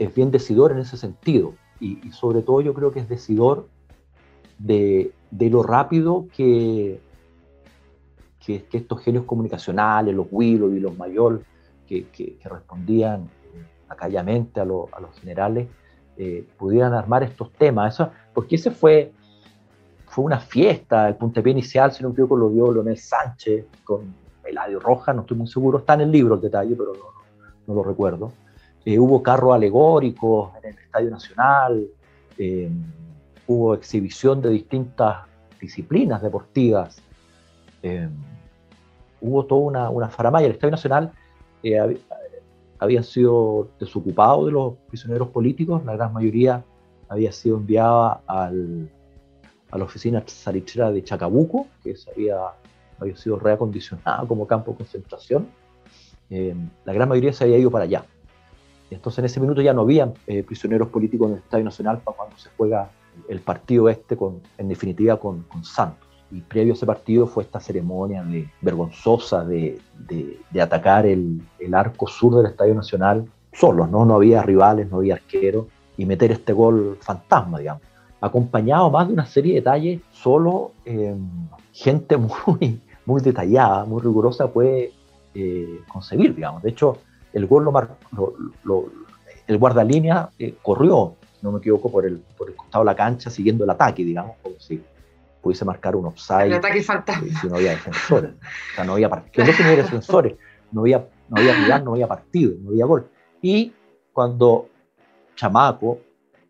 es 0.01 0.15
bien 0.15 0.31
decidor 0.31 0.73
en 0.73 0.79
ese 0.79 0.97
sentido. 0.97 1.55
Y, 1.79 2.11
sobre 2.13 2.43
todo 2.43 2.61
yo 2.61 2.75
creo 2.75 2.91
que 2.91 3.01
es 3.01 3.09
decidor 3.09 3.69
de, 4.59 5.13
lo 5.31 5.63
rápido 5.63 6.27
que, 6.35 7.01
que, 8.45 8.67
estos 8.73 9.01
genios 9.03 9.25
comunicacionales, 9.25 10.15
los 10.15 10.27
Willow 10.31 10.75
y 10.75 10.81
los 10.81 10.97
Mayor, 10.99 11.43
que, 11.87 12.39
respondían 12.45 13.23
eh, 13.23 13.65
acallamente 13.89 14.61
a, 14.61 14.63
a 14.65 14.67
los 14.67 15.21
generales, 15.21 15.69
eh, 16.17 16.47
pudieran 16.59 16.93
armar 16.95 17.23
estos 17.23 17.53
temas. 17.53 17.95
Eso, 17.95 18.11
porque 18.35 18.57
ese 18.57 18.71
fue, 18.71 19.13
fue 20.07 20.25
una 20.25 20.41
fiesta, 20.41 21.09
el 21.09 21.17
puntapié 21.17 21.53
inicial, 21.53 21.93
si 21.93 22.03
no 22.03 22.09
me 22.09 22.13
equivoco, 22.15 22.37
lo 22.37 22.51
dio 22.51 22.73
Leonel 22.73 22.99
Sánchez 22.99 23.67
con 23.85 24.15
Eladio 24.45 24.81
Roja, 24.81 25.13
no 25.13 25.23
estoy 25.23 25.37
muy 25.37 25.47
seguro, 25.47 25.79
está 25.79 25.95
en 25.95 26.03
el 26.03 26.11
libro 26.11 26.35
el 26.35 26.41
detalle, 26.41 26.75
pero 26.75 26.93
no, 27.67 27.75
lo 27.75 27.83
recuerdo. 27.83 28.33
Eh, 28.85 28.99
hubo 28.99 29.23
carros 29.23 29.55
alegóricos 29.55 30.51
en 30.63 30.71
el 30.71 30.79
Estadio 30.79 31.11
Nacional, 31.11 31.87
eh, 32.39 32.71
hubo 33.47 33.75
exhibición 33.75 34.41
de 34.41 34.51
distintas 34.51 35.27
disciplinas 35.61 36.23
deportivas, 36.23 37.03
hubo 39.21 39.45
toda 39.45 39.61
una, 39.61 39.91
una 39.91 40.09
faramaya. 40.09 40.47
El 40.47 40.53
Estadio 40.53 40.73
Nacional 40.73 41.13
habían 42.79 43.05
sido 43.05 43.69
desocupados 43.79 44.47
de 44.47 44.53
los 44.53 44.75
prisioneros 44.89 45.29
políticos, 45.29 45.85
la 45.85 45.95
gran 45.95 46.13
mayoría 46.13 46.65
había 47.11 47.33
sido 47.33 47.57
enviada 47.57 48.23
a 48.27 48.51
la 48.51 49.85
oficina 49.85 50.23
salitrera 50.27 50.93
de 50.93 51.03
Chacabuco, 51.03 51.67
que 51.83 51.95
había, 52.15 52.37
había 52.99 53.17
sido 53.17 53.39
reacondicionada 53.39 54.27
como 54.27 54.47
campo 54.47 54.71
de 54.71 54.77
concentración. 54.79 55.49
Eh, 56.31 56.55
la 56.85 56.93
gran 56.93 57.09
mayoría 57.09 57.33
se 57.33 57.45
había 57.45 57.59
ido 57.59 57.71
para 57.71 57.85
allá. 57.85 58.05
Entonces 58.91 59.19
en 59.21 59.25
ese 59.27 59.41
minuto 59.41 59.61
ya 59.61 59.73
no 59.73 59.83
había 59.83 60.13
eh, 60.27 60.43
prisioneros 60.43 60.89
políticos 60.89 61.29
en 61.29 61.35
el 61.35 61.39
Estadio 61.39 61.65
Nacional 61.65 61.99
para 61.99 62.17
cuando 62.17 62.37
se 62.39 62.51
juega 62.57 62.91
el 63.29 63.41
partido 63.41 63.89
este, 63.89 64.17
con, 64.17 64.41
en 64.59 64.69
definitiva 64.69 65.19
con, 65.19 65.45
Santos. 65.63 66.09
Y 66.31 66.41
previo 66.41 66.73
a 66.73 66.77
ese 66.77 66.87
partido 66.87 67.27
fue 67.27 67.43
esta 67.43 67.61
ceremonia 67.61 68.23
de, 68.23 68.49
vergonzosa 68.61 69.45
de, 69.45 69.81
atacar 70.61 71.07
el, 71.07 71.41
arco 71.73 72.07
sur 72.07 72.37
del 72.37 72.47
Estadio 72.47 72.75
Nacional 72.75 73.27
solos, 73.53 73.91
¿no? 73.91 74.05
No 74.05 74.15
había 74.15 74.43
rivales, 74.43 74.89
no 74.91 74.99
había 74.99 75.15
arqueros, 75.15 75.67
y 75.97 76.07
meter 76.07 76.31
este 76.31 76.53
gol 76.53 76.99
fantasma, 77.01 77.59
digamos. 77.59 77.83
Acompañado 78.21 78.91
más 78.91 79.09
de 79.09 79.15
una 79.15 79.27
serie 79.27 79.55
de 79.55 79.61
detalles, 79.61 80.01
solo 80.13 80.73
eh, 80.85 81.17
gente 81.73 82.17
muy, 82.47 82.81
muy 83.05 83.21
detallada, 83.21 83.85
muy 83.85 84.01
rigurosa 84.01 84.53
puede 84.53 84.93
eh, 85.35 85.81
concebir, 85.89 86.35
digamos. 86.35 86.63
De 86.63 86.71
hecho, 86.71 86.99
el 87.33 87.47
gol 87.47 87.65
lo, 87.65 88.35
lo, 88.65 88.87
el 89.47 89.59
guardalínea 89.59 90.31
eh, 90.39 90.55
corrió, 90.63 91.17
no 91.43 91.53
me 91.53 91.59
equivoco, 91.59 91.91
por 91.91 92.07
el, 92.07 92.19
por 92.37 92.51
el 92.51 92.57
costado 92.57 92.85
de 92.85 92.87
la 92.87 92.97
cancha 92.97 93.31
siguiendo 93.31 93.65
el 93.65 93.71
ataque, 93.71 94.05
digamos, 94.05 94.37
como 94.43 94.59
si 94.59 94.83
pudiese 95.41 95.65
marcar 95.65 95.97
un 95.97 96.07
offside. 96.07 96.47
El 96.47 96.55
ataque 96.55 96.83
fantasma. 96.83 97.27
Si 97.41 97.49
no 97.49 97.57
había 97.57 97.71
defensores. 97.71 98.33
O 98.33 98.75
sea, 98.75 98.85
no 98.85 98.93
había 98.93 99.09
partido. 99.09 99.47
No 99.47 99.65
había 99.65 99.77
defensores, 99.83 100.35
no 100.73 100.81
había, 100.83 101.09
no 101.29 101.41
había 101.41 101.55
rival, 101.55 101.85
no 101.85 101.93
había 101.93 102.07
partido, 102.07 102.53
no 102.61 102.71
había 102.71 102.85
gol. 102.85 103.09
Y 103.41 103.73
cuando 104.13 104.69
Chamaco, 105.35 105.99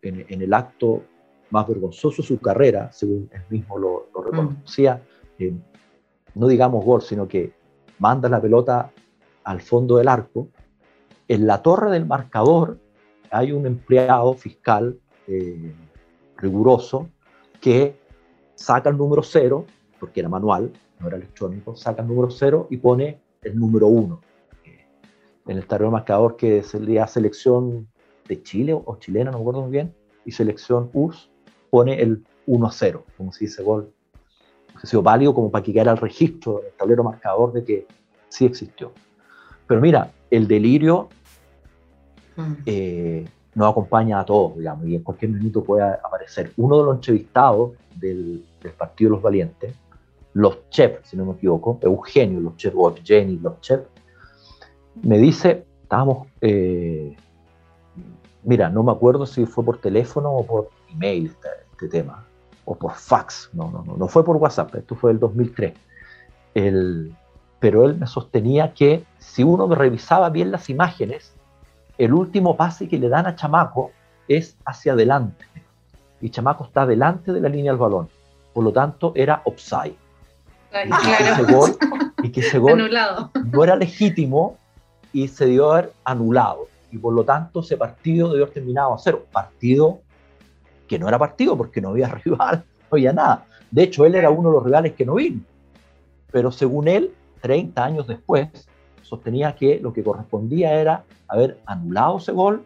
en, 0.01 0.25
en 0.27 0.41
el 0.41 0.53
acto 0.53 1.03
más 1.51 1.67
vergonzoso 1.67 2.21
de 2.21 2.27
su 2.27 2.39
carrera, 2.39 2.91
según 2.91 3.29
él 3.31 3.43
mismo 3.49 3.77
lo, 3.77 4.09
lo 4.13 4.23
reconocía, 4.23 5.01
eh, 5.37 5.53
no 6.35 6.47
digamos 6.47 6.83
gol, 6.83 7.01
sino 7.01 7.27
que 7.27 7.53
manda 7.99 8.27
la 8.29 8.41
pelota 8.41 8.91
al 9.43 9.61
fondo 9.61 9.97
del 9.97 10.07
arco, 10.07 10.49
en 11.33 11.47
la 11.47 11.61
torre 11.61 11.89
del 11.91 12.05
marcador 12.05 12.77
hay 13.29 13.53
un 13.53 13.65
empleado 13.65 14.33
fiscal 14.33 14.99
eh, 15.27 15.73
riguroso 16.35 17.09
que 17.61 17.95
saca 18.55 18.89
el 18.89 18.97
número 18.97 19.23
cero, 19.23 19.65
porque 19.99 20.19
era 20.19 20.27
manual, 20.27 20.73
no 20.99 21.07
era 21.07 21.15
electrónico, 21.15 21.75
saca 21.75 22.01
el 22.01 22.09
número 22.09 22.29
cero 22.31 22.67
y 22.69 22.77
pone 22.77 23.21
el 23.43 23.57
número 23.57 23.87
uno 23.87 24.21
en 25.47 25.57
el 25.57 25.65
tablero 25.65 25.91
marcador 25.91 26.35
que 26.35 26.63
sería 26.63 27.07
selección 27.07 27.87
de 28.27 28.43
Chile 28.43 28.73
o 28.73 28.97
chilena, 28.97 29.31
no 29.31 29.37
me 29.37 29.41
acuerdo 29.41 29.61
muy 29.61 29.71
bien, 29.71 29.93
y 30.25 30.31
selección 30.31 30.89
US 30.93 31.29
pone 31.69 32.01
el 32.01 32.23
1 32.45 32.67
a 32.67 32.71
0, 32.71 33.05
como 33.17 33.31
si 33.31 33.45
dice 33.45 33.63
gol, 33.63 33.91
ha 34.75 34.85
sido 34.85 35.01
válido 35.01 35.33
como 35.33 35.49
para 35.49 35.63
que 35.63 35.73
quedara 35.73 35.91
el 35.91 35.97
registro, 35.97 36.61
el 36.63 36.73
tablero 36.73 37.03
marcador 37.03 37.53
de 37.53 37.63
que 37.63 37.87
sí 38.29 38.45
existió. 38.45 38.91
Pero 39.67 39.81
mira, 39.81 40.11
el 40.29 40.47
delirio 40.47 41.09
mm. 42.35 42.53
eh, 42.65 43.25
nos 43.53 43.71
acompaña 43.71 44.19
a 44.19 44.25
todos, 44.25 44.57
digamos, 44.57 44.85
y 44.87 44.95
en 44.95 45.03
cualquier 45.03 45.31
minuto 45.31 45.63
puede 45.63 45.83
aparecer. 45.83 46.53
Uno 46.57 46.77
de 46.77 46.83
los 46.85 46.95
entrevistados 46.95 47.71
del, 47.95 48.45
Partido 48.77 49.11
los 49.11 49.21
Valientes, 49.21 49.75
los 50.33 50.69
chefs, 50.69 51.09
si 51.09 51.17
no 51.17 51.25
me 51.25 51.33
equivoco, 51.33 51.79
Eugenio 51.81 52.39
los 52.39 52.55
chefs, 52.55 52.75
o 52.77 52.89
Evgeny 52.89 53.39
los 53.39 53.59
chefs, 53.59 53.83
me 55.01 55.17
dice, 55.17 55.65
estábamos, 55.83 56.27
eh, 56.41 57.15
mira, 58.43 58.69
no 58.69 58.83
me 58.83 58.91
acuerdo 58.91 59.25
si 59.25 59.45
fue 59.45 59.65
por 59.65 59.79
teléfono 59.79 60.31
o 60.31 60.45
por 60.45 60.69
email 60.89 61.27
este, 61.27 61.47
este, 61.71 61.87
tema, 61.87 62.23
o 62.65 62.75
por 62.75 62.93
fax, 62.93 63.49
no, 63.53 63.69
no, 63.71 63.83
no, 63.83 63.97
no 63.97 64.07
fue 64.07 64.23
por 64.23 64.37
WhatsApp, 64.37 64.75
esto 64.75 64.95
fue 64.95 65.11
el 65.11 65.19
2003. 65.19 65.73
El, 66.53 67.15
pero 67.59 67.85
él 67.85 67.97
me 67.97 68.07
sostenía 68.07 68.73
que 68.73 69.03
si 69.17 69.43
uno 69.43 69.73
revisaba 69.73 70.29
bien 70.29 70.51
las 70.51 70.69
imágenes, 70.69 71.33
el 72.03 72.13
último 72.15 72.57
pase 72.57 72.87
que 72.87 72.97
le 72.97 73.09
dan 73.09 73.27
a 73.27 73.35
Chamaco 73.35 73.91
es 74.27 74.57
hacia 74.65 74.93
adelante. 74.93 75.45
Y 76.19 76.31
Chamaco 76.31 76.63
está 76.63 76.83
delante 76.87 77.31
de 77.31 77.39
la 77.39 77.47
línea 77.47 77.71
del 77.71 77.79
balón. 77.79 78.09
Por 78.53 78.63
lo 78.63 78.73
tanto, 78.73 79.13
era 79.15 79.43
offside. 79.45 79.95
y, 82.23 82.31
que 82.31 82.39
ese 82.39 82.57
gol, 82.57 82.89
no 83.51 83.63
era 83.63 83.75
legítimo 83.75 84.57
y 85.13 85.27
se 85.27 85.45
dio 85.45 85.71
haber 85.71 85.93
anulado. 86.03 86.67
Y 86.91 86.97
por 86.97 87.13
lo 87.13 87.23
tanto 87.23 87.59
ese 87.59 87.77
partido 87.77 88.29
debió 88.29 88.45
haber 88.45 88.55
terminado 88.55 88.95
a 88.95 88.97
cero. 88.97 89.27
Partido 89.31 90.01
que 90.87 90.97
no 90.97 91.07
era 91.07 91.19
partido 91.19 91.55
porque 91.55 91.81
no 91.81 91.89
había 91.89 92.07
rival, 92.25 92.65
no 92.89 92.95
había 92.95 93.13
nada. 93.13 93.45
De 93.69 93.83
hecho, 93.83 94.07
él 94.07 94.15
era 94.15 94.31
uno 94.31 94.49
de 94.49 94.55
los 94.55 94.63
rivales 94.63 94.93
que 94.93 95.05
no 95.05 95.13
vino. 95.15 95.41
Pero 96.31 96.51
según 96.51 96.87
él, 96.87 97.13
30 97.41 97.83
años 97.83 98.07
después, 98.07 98.49
sostenía 99.11 99.53
que 99.55 99.79
lo 99.79 99.91
que 99.91 100.03
correspondía 100.03 100.73
era 100.73 101.03
haber 101.27 101.59
anulado 101.65 102.17
ese 102.17 102.31
gol, 102.31 102.63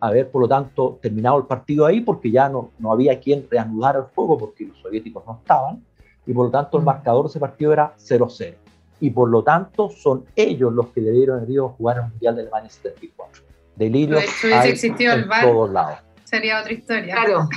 haber 0.00 0.30
por 0.30 0.42
lo 0.42 0.48
tanto 0.48 0.98
terminado 1.00 1.38
el 1.38 1.46
partido 1.46 1.86
ahí 1.86 2.02
porque 2.02 2.30
ya 2.30 2.48
no, 2.50 2.70
no 2.78 2.92
había 2.92 3.18
quien 3.18 3.46
reanudar 3.50 3.96
el 3.96 4.02
juego 4.14 4.36
porque 4.36 4.66
los 4.66 4.78
soviéticos 4.78 5.24
no 5.26 5.38
estaban 5.40 5.82
y 6.26 6.34
por 6.34 6.46
lo 6.46 6.50
tanto 6.50 6.76
el 6.76 6.82
mm. 6.82 6.86
marcador 6.86 7.24
de 7.24 7.30
ese 7.30 7.40
partido 7.40 7.72
era 7.72 7.94
0-0 7.96 8.54
y 9.00 9.10
por 9.10 9.30
lo 9.30 9.42
tanto 9.42 9.90
son 9.90 10.26
ellos 10.36 10.72
los 10.72 10.88
que 10.88 11.00
debieron 11.00 11.38
haber 11.38 11.50
ido 11.50 11.66
a 11.66 11.68
jugar 11.70 11.96
el 11.96 12.02
Mundial 12.10 12.36
de 12.36 12.42
Alemania 12.42 12.70
74. 12.70 13.42
Delirio 13.76 14.20
si 14.20 14.46
hubiese 14.46 14.68
existido 14.68 15.14
el 15.14 15.24
VAR, 15.24 15.44
todos 15.44 15.70
lados. 15.70 15.98
sería 16.24 16.60
otra 16.60 16.72
historia. 16.72 17.14
Claro, 17.14 17.48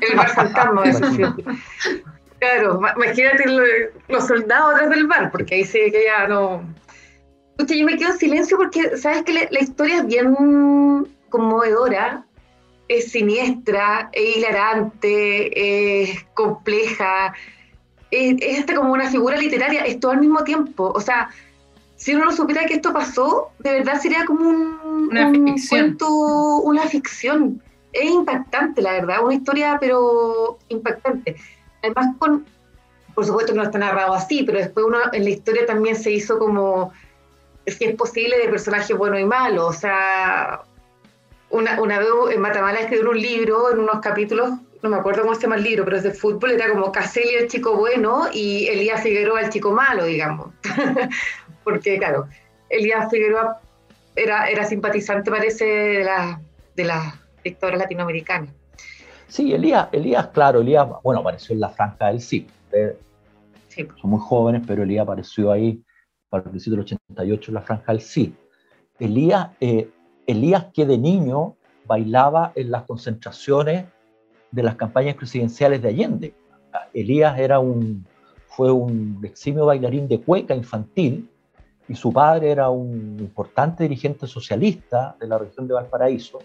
el 0.00 0.16
VAR 0.16 0.28
fantasma, 0.28 0.84
eso 0.84 1.04
sí. 1.12 1.22
Claro, 2.38 2.80
imagínate 2.94 3.44
los 4.06 4.26
soldados 4.28 4.74
atrás 4.74 4.90
del 4.90 5.08
VAR, 5.08 5.32
porque 5.32 5.56
ahí 5.56 5.64
sí 5.64 5.78
que 5.90 6.04
ya 6.04 6.28
no... 6.28 6.62
Escucha, 7.58 7.74
yo 7.74 7.86
me 7.86 7.96
quedo 7.96 8.12
en 8.12 8.18
silencio 8.18 8.56
porque 8.56 8.96
sabes 8.96 9.24
que 9.24 9.32
la, 9.32 9.48
la 9.50 9.60
historia 9.60 9.98
es 9.98 10.06
bien 10.06 10.34
conmovedora, 11.28 12.24
es 12.88 13.10
siniestra, 13.10 14.08
es 14.12 14.36
hilarante, 14.36 16.02
es 16.02 16.24
compleja, 16.34 17.34
es, 18.10 18.58
hasta 18.58 18.74
como 18.74 18.92
una 18.92 19.10
figura 19.10 19.36
literaria, 19.36 19.84
es 19.84 20.00
todo 20.00 20.12
al 20.12 20.20
mismo 20.20 20.42
tiempo. 20.44 20.92
O 20.94 21.00
sea, 21.00 21.30
si 21.96 22.14
uno 22.14 22.26
no 22.26 22.32
supiera 22.32 22.64
que 22.64 22.74
esto 22.74 22.92
pasó, 22.92 23.50
de 23.58 23.72
verdad 23.72 24.00
sería 24.00 24.24
como 24.24 24.48
un, 24.48 25.08
una 25.10 25.30
ficción. 25.30 25.80
cuento, 25.80 26.08
una 26.62 26.82
ficción. 26.86 27.62
Es 27.92 28.10
impactante, 28.10 28.82
la 28.82 28.92
verdad, 28.92 29.24
una 29.24 29.34
historia, 29.34 29.78
pero 29.80 30.58
impactante. 30.68 31.36
Además, 31.82 32.16
con, 32.18 32.46
por 33.14 33.26
supuesto 33.26 33.52
que 33.52 33.58
no 33.58 33.64
está 33.64 33.78
narrado 33.78 34.14
así, 34.14 34.44
pero 34.44 34.58
después 34.58 34.86
uno 34.86 34.98
en 35.12 35.24
la 35.24 35.30
historia 35.30 35.66
también 35.66 35.96
se 35.96 36.12
hizo 36.12 36.38
como, 36.38 36.92
si 37.70 37.84
es 37.84 37.94
posible, 37.96 38.38
de 38.38 38.48
personaje 38.48 38.94
bueno 38.94 39.18
y 39.18 39.24
malo. 39.24 39.66
O 39.66 39.72
sea, 39.72 40.62
una, 41.50 41.80
una 41.80 41.98
vez 41.98 42.08
en 42.32 42.40
Matamala 42.40 42.80
escribió 42.80 43.10
un 43.10 43.20
libro 43.20 43.70
en 43.72 43.80
unos 43.80 44.00
capítulos 44.00 44.50
no 44.82 44.90
me 44.90 44.96
acuerdo 44.96 45.22
cómo 45.22 45.34
se 45.34 45.42
llama 45.42 45.56
el 45.56 45.64
libro, 45.64 45.84
pero 45.84 45.96
es 45.96 46.02
de 46.02 46.12
fútbol, 46.12 46.52
era 46.52 46.70
como 46.70 46.92
Caselli 46.92 47.34
el 47.34 47.48
chico 47.48 47.76
bueno 47.76 48.28
y 48.32 48.66
Elías 48.68 49.02
Figueroa 49.02 49.40
el 49.40 49.50
chico 49.50 49.72
malo, 49.72 50.04
digamos. 50.04 50.52
Porque, 51.64 51.98
claro, 51.98 52.28
Elías 52.68 53.10
Figueroa 53.10 53.60
era, 54.14 54.48
era 54.48 54.64
simpatizante, 54.64 55.30
parece, 55.30 55.64
de 55.64 56.04
la, 56.04 56.40
de 56.76 56.84
las 56.84 57.14
dictadoras 57.42 57.80
latinoamericanas. 57.80 58.50
Sí, 59.26 59.52
Elías, 59.52 59.88
Elías, 59.92 60.28
claro, 60.28 60.60
Elías, 60.60 60.86
bueno, 61.02 61.20
apareció 61.20 61.54
en 61.54 61.60
la 61.60 61.68
franja 61.68 62.06
del 62.06 62.20
sí. 62.20 62.46
sí. 63.68 63.88
Son 64.00 64.10
muy 64.10 64.20
jóvenes, 64.20 64.62
pero 64.66 64.84
Elías 64.84 65.02
apareció 65.02 65.50
ahí 65.52 65.82
principio 66.30 66.76
del 66.76 66.80
88 66.80 67.50
en 67.50 67.54
la 67.54 67.62
franja 67.62 67.92
del 67.92 68.00
sí. 68.00 68.34
Elías, 68.98 69.50
eh, 69.60 69.90
Elías 70.26 70.66
que 70.72 70.84
de 70.86 70.98
niño 70.98 71.56
bailaba 71.86 72.52
en 72.54 72.70
las 72.70 72.82
concentraciones 72.82 73.86
de 74.50 74.62
las 74.62 74.76
campañas 74.76 75.14
presidenciales 75.14 75.80
de 75.82 75.88
Allende. 75.88 76.34
Elías 76.92 77.38
era 77.38 77.58
un, 77.58 78.06
fue 78.46 78.70
un 78.70 79.20
eximio 79.24 79.66
bailarín 79.66 80.08
de 80.08 80.20
cueca 80.20 80.54
infantil 80.54 81.30
y 81.88 81.94
su 81.94 82.12
padre 82.12 82.50
era 82.50 82.68
un 82.68 83.16
importante 83.18 83.84
dirigente 83.84 84.26
socialista 84.26 85.16
de 85.18 85.26
la 85.26 85.38
región 85.38 85.66
de 85.66 85.74
Valparaíso 85.74 86.38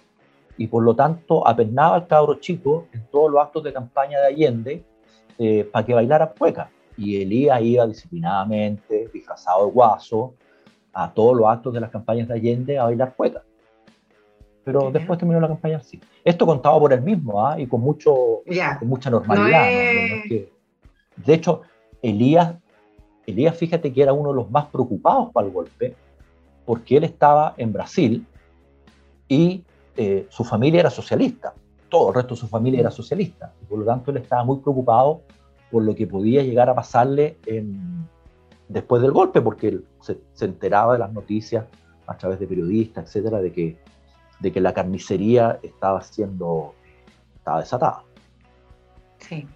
y 0.57 0.67
por 0.67 0.83
lo 0.83 0.95
tanto 0.95 1.45
apernaba 1.45 1.95
al 1.95 2.07
cabro 2.07 2.35
chico 2.35 2.87
en 2.93 3.05
todos 3.07 3.31
los 3.31 3.41
actos 3.41 3.63
de 3.63 3.73
campaña 3.73 4.19
de 4.19 4.27
Allende 4.27 4.85
eh, 5.37 5.67
para 5.71 5.85
que 5.85 5.93
bailara 5.93 6.27
cueca. 6.27 6.69
Y 6.97 7.21
Elías 7.21 7.61
iba 7.61 7.87
disciplinadamente, 7.87 9.09
disfrazado 9.13 9.65
de 9.65 9.71
guaso, 9.71 10.35
a 10.93 11.11
todos 11.11 11.35
los 11.35 11.47
actos 11.47 11.73
de 11.73 11.79
las 11.79 11.89
campañas 11.89 12.27
de 12.27 12.35
Allende 12.35 12.77
a 12.77 12.83
bailar 12.83 13.15
cueca 13.15 13.43
pero 14.63 14.91
después 14.91 15.19
terminó 15.19 15.39
la 15.39 15.47
campaña 15.47 15.77
así. 15.77 15.99
Esto 16.23 16.45
contado 16.45 16.79
por 16.79 16.93
él 16.93 17.01
mismo 17.01 17.45
¿ah? 17.45 17.59
y 17.59 17.67
con, 17.67 17.81
mucho, 17.81 18.41
con 18.79 18.87
mucha 18.87 19.09
normalidad. 19.09 19.65
de 19.65 21.33
hecho, 21.33 21.61
Elías, 22.01 22.55
Elías, 23.25 23.57
fíjate 23.57 23.91
que 23.91 24.01
era 24.01 24.13
uno 24.13 24.29
de 24.29 24.35
los 24.35 24.49
más 24.49 24.65
preocupados 24.67 25.31
para 25.31 25.47
el 25.47 25.53
golpe, 25.53 25.95
porque 26.65 26.97
él 26.97 27.03
estaba 27.03 27.53
en 27.57 27.73
Brasil 27.73 28.25
y 29.27 29.63
eh, 29.97 30.27
su 30.29 30.43
familia 30.43 30.81
era 30.81 30.89
socialista. 30.89 31.53
todo 31.89 32.09
el 32.09 32.15
resto 32.15 32.35
de 32.35 32.41
su 32.41 32.47
familia 32.47 32.79
era 32.79 32.91
socialista. 32.91 33.53
Y 33.61 33.65
por 33.65 33.79
lo 33.79 33.85
tanto, 33.85 34.11
él 34.11 34.17
estaba 34.17 34.43
muy 34.43 34.57
preocupado 34.59 35.21
por 35.73 35.83
lo 35.83 35.95
que 35.95 36.05
podía 36.05 36.43
llegar 36.43 36.69
a 36.69 36.75
pasarle 36.75 37.37
después 38.67 39.01
del 39.01 39.11
golpe, 39.11 39.41
porque 39.41 39.69
él 39.69 39.85
se, 40.01 40.45
enteraba 40.45 40.93
de 40.93 40.99
las 40.99 41.11
noticias 41.11 41.65
a 42.05 42.15
través 42.15 42.39
de 42.39 42.45
periodistas, 42.45 43.07
etcétera, 43.07 43.41
de 43.41 43.51
que, 43.51 43.77
de 44.39 44.51
que 44.51 44.61
la 44.61 44.71
carnicería 44.71 45.59
estaba 45.63 45.99
siendo 46.03 46.75
estaba 47.37 47.61
desatada. 47.61 48.03
Sí. 49.17 49.47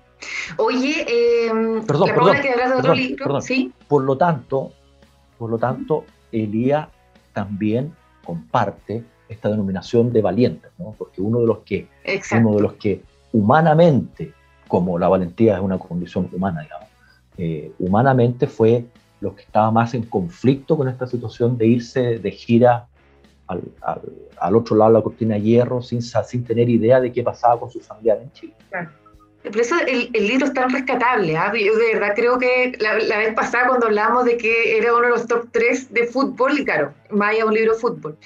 Oye, 0.58 1.06
eh, 1.08 1.52
perdón, 1.86 2.10
perdón, 2.16 2.38
que 2.42 2.56
de 2.56 2.74
otro 2.74 2.96
libro, 2.96 3.40
¿sí? 3.40 3.72
Por 3.88 4.04
lo 4.04 4.18
tanto, 4.18 4.72
por 5.38 5.52
lo 5.52 5.60
tanto, 5.60 6.04
Elías 6.32 6.88
también 7.32 7.94
comparte 8.26 9.04
esta 9.30 9.50
denominación 9.50 10.12
de 10.12 10.24
valientes, 10.24 10.72
¿no? 10.80 10.96
Porque 10.98 11.22
uno 11.22 11.42
de 11.42 11.46
los 11.46 11.60
que, 11.60 11.88
uno 12.32 12.56
de 12.56 12.62
los 12.64 12.74
que 12.74 13.04
humanamente, 13.34 14.34
como 14.68 14.98
la 15.00 15.08
valentía 15.08 15.56
es 15.56 15.62
una 15.62 15.78
condición 15.78 16.30
humana, 16.32 16.62
digamos, 16.62 16.88
eh, 17.38 17.72
humanamente 17.80 18.48
fue 18.48 18.86
los 19.22 19.34
que 19.34 19.44
estaba 19.44 19.72
más 19.72 19.94
en 19.94 20.04
conflicto 20.04 20.78
con 20.78 20.88
esta 20.88 21.08
situación 21.08 21.58
de 21.58 21.68
irse 21.68 22.20
de 22.20 22.32
gira 22.32 22.88
al, 23.48 23.62
al, 24.40 24.56
otro 24.56 24.76
lado 24.76 24.92
de 24.92 24.98
la 25.00 25.04
cortina 25.04 25.36
de 25.36 25.42
hierro 25.42 25.82
sin, 25.82 26.02
sin 26.02 26.44
tener 26.44 26.70
idea 26.70 27.00
de 27.00 27.12
qué 27.12 27.24
pasaba 27.24 27.60
con 27.60 27.72
sus 27.72 27.86
familiares 27.86 28.24
en 28.24 28.32
Chile. 28.34 28.54
Claro. 28.70 28.90
Por 29.44 29.62
eso 29.62 29.76
el, 29.88 30.10
el, 30.14 30.28
libro 30.28 30.48
es 30.48 30.54
tan 30.54 30.70
rescatable. 30.70 31.38
¿ah? 31.38 31.54
Yo 31.54 31.78
de 31.78 31.94
verdad 31.94 32.14
creo 32.16 32.38
que 32.38 32.74
la, 32.80 33.00
la, 33.00 33.18
vez 33.20 33.34
pasada 33.34 33.68
cuando 33.68 33.86
hablamos 33.86 34.26
de 34.26 34.36
que 34.38 34.78
era 34.78 34.94
uno 34.94 35.04
de 35.04 35.10
los 35.10 35.28
top 35.28 35.48
3 35.52 35.94
de 35.94 36.08
fútbol, 36.08 36.60
y 36.60 36.66
claro, 36.66 36.94
allá 37.22 37.46
un 37.46 37.54
libro 37.54 37.74
de 37.74 37.80
fútbol, 37.80 38.18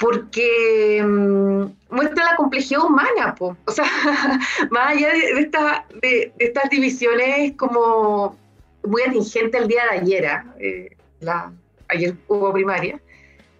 porque 0.00 1.02
mmm, 1.04 1.66
muestra 1.90 2.24
la 2.24 2.36
complejidad 2.36 2.84
humana, 2.84 3.34
po. 3.36 3.56
o 3.66 3.70
sea, 3.70 3.84
más 4.70 4.96
allá 4.96 5.10
de, 5.10 5.34
de, 5.34 5.40
esta, 5.42 5.84
de, 6.00 6.32
de, 6.36 6.44
estas 6.46 6.70
divisiones 6.70 7.52
como 7.56 8.36
muy 8.84 9.02
atingente 9.02 9.58
el 9.58 9.68
día 9.68 9.82
de 9.90 9.98
ayer, 9.98 10.26
¿ah? 10.26 10.44
eh, 10.58 10.96
la, 11.20 11.52
ayer 11.88 12.14
hubo 12.28 12.50
primaria, 12.52 12.98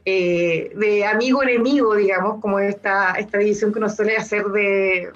eh, 0.06 0.72
de 0.74 1.04
amigo-enemigo, 1.04 1.94
digamos, 1.94 2.40
como 2.40 2.58
esta, 2.58 3.12
esta 3.12 3.36
división 3.36 3.70
que 3.70 3.78
uno 3.78 3.90
suele 3.90 4.16
hacer 4.16 4.46
de 4.46 5.10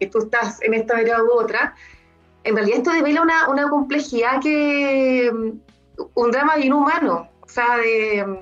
que 0.00 0.06
tú 0.08 0.18
estás 0.18 0.60
en 0.62 0.74
esta 0.74 1.00
era 1.00 1.22
u 1.22 1.30
otra, 1.30 1.76
en 2.42 2.56
realidad 2.56 2.78
esto 2.78 2.90
devela 2.90 3.22
una, 3.22 3.48
una 3.48 3.68
complejidad 3.68 4.40
que, 4.42 5.30
un 6.14 6.30
drama 6.32 6.56
bien 6.56 6.72
humano, 6.72 7.28
o 7.40 7.48
sea, 7.48 7.76
de, 7.76 8.40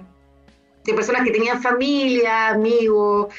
de 0.93 0.97
personas 0.97 1.23
que 1.23 1.31
tenían 1.31 1.63
familia, 1.63 2.49
amigos, 2.49 3.33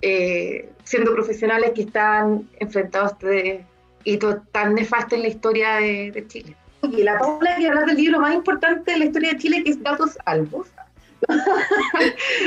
eh, 0.00 0.68
siendo 0.84 1.14
profesionales 1.14 1.72
que 1.74 1.82
están 1.82 2.48
enfrentados 2.60 3.12
a 3.12 3.14
este 3.14 3.66
hito 4.04 4.42
tan 4.52 4.74
nefasto 4.74 5.14
en 5.14 5.22
la 5.22 5.28
historia 5.28 5.76
de, 5.76 6.10
de 6.10 6.26
Chile. 6.26 6.56
Y 6.82 7.02
la 7.02 7.18
Paula 7.18 7.56
que 7.56 7.68
hablar 7.68 7.86
del 7.86 7.96
libro 7.96 8.20
más 8.20 8.34
importante 8.34 8.92
de 8.92 8.98
la 8.98 9.04
historia 9.04 9.32
de 9.32 9.38
Chile, 9.38 9.62
que 9.64 9.70
es 9.70 9.82
Datos 9.82 10.18
Albos. 10.24 10.68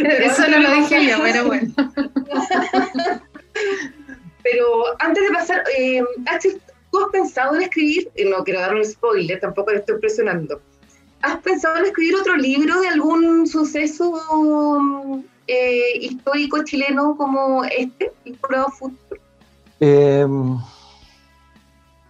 Eso 0.04 0.48
no 0.50 0.60
lo 0.60 0.72
dije 0.72 1.06
yo, 1.08 1.18
pero 1.22 1.46
bueno. 1.46 1.74
Pero 4.44 4.68
antes 5.00 5.24
de 5.28 5.34
pasar, 5.34 5.64
eh, 5.76 6.04
¿tú 6.92 7.00
has 7.00 7.10
pensado 7.12 7.56
en 7.56 7.64
escribir? 7.64 8.12
No 8.30 8.44
quiero 8.44 8.60
dar 8.60 8.76
un 8.76 8.86
spoiler, 8.86 9.40
tampoco 9.40 9.72
te 9.72 9.78
estoy 9.78 10.00
presionando. 10.00 10.62
¿Has 11.26 11.42
pensado 11.42 11.78
en 11.78 11.86
escribir 11.86 12.16
otro 12.18 12.36
libro 12.38 12.82
de 12.82 12.88
algún 12.88 13.48
suceso 13.48 14.14
eh, 15.48 15.98
histórico 16.00 16.64
chileno 16.64 17.18
como 17.18 17.64
este, 17.64 18.12
el 18.26 18.36
Pro? 18.36 18.68
Eh, 19.80 20.24
no. 20.28 20.62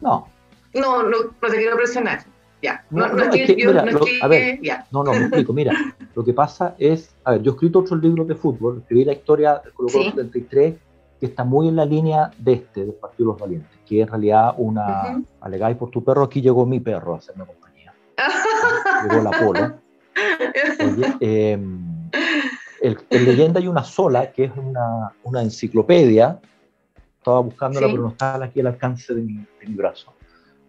No, 0.02 0.28
no, 0.74 1.04
no 1.04 1.50
te 1.50 1.56
quiero 1.56 1.78
presionar. 1.78 2.26
Ya. 2.62 2.84
No, 2.90 3.08
no, 3.08 3.24
es 3.24 3.30
que, 3.48 3.56
mira, 3.56 3.86
no, 3.86 4.02
a 4.22 4.28
ver, 4.28 4.60
no, 4.92 5.04
no, 5.06 5.12
me 5.14 5.20
explico. 5.20 5.54
Mira, 5.54 5.96
lo 6.14 6.26
que 6.26 6.34
pasa 6.34 6.76
es, 6.78 7.16
a 7.24 7.32
ver, 7.32 7.42
yo 7.42 7.52
he 7.52 7.54
escrito 7.54 7.80
otros 7.80 8.02
libros 8.02 8.28
de 8.28 8.36
fútbol, 8.36 8.80
escribí 8.80 9.06
la 9.06 9.14
historia 9.14 9.62
del 9.64 9.72
Colo 9.72 9.88
Colo 9.94 10.04
73 10.10 10.76
que 11.22 11.28
está 11.28 11.46
muy 11.46 11.70
en 11.70 11.78
la 11.78 11.86
línea 11.86 12.32
de 12.38 12.54
este, 12.54 12.82
del 12.82 12.96
Partido 12.96 13.30
de 13.30 13.34
los 13.34 13.40
Valientes, 13.40 13.72
que 13.86 14.02
es 14.02 14.08
en 14.08 14.10
realidad 14.10 14.56
una, 14.58 15.24
alegáis 15.40 15.78
por 15.78 15.90
tu 15.90 16.04
perro, 16.04 16.24
aquí 16.24 16.42
llegó 16.42 16.66
mi 16.66 16.82
perro 16.82 17.16
a 17.16 17.20
hacerme. 17.20 17.46
Llegó 19.10 19.24
la 19.24 19.32
polo. 19.32 19.74
Oye, 20.80 21.16
em, 21.20 22.10
el, 22.82 22.98
en 23.10 23.26
leyenda 23.26 23.60
hay 23.60 23.68
una 23.68 23.84
sola, 23.84 24.32
que 24.32 24.46
es 24.46 24.52
una, 24.56 25.14
una 25.24 25.42
enciclopedia, 25.42 26.40
estaba 27.18 27.40
buscándola, 27.42 27.88
pero 27.88 28.02
no 28.04 28.10
está 28.10 28.44
aquí 28.44 28.62
al 28.62 28.68
alcance 28.68 29.14
de 29.14 29.22
mi, 29.22 29.34
de 29.34 29.68
mi 29.68 29.76
brazo. 29.76 30.14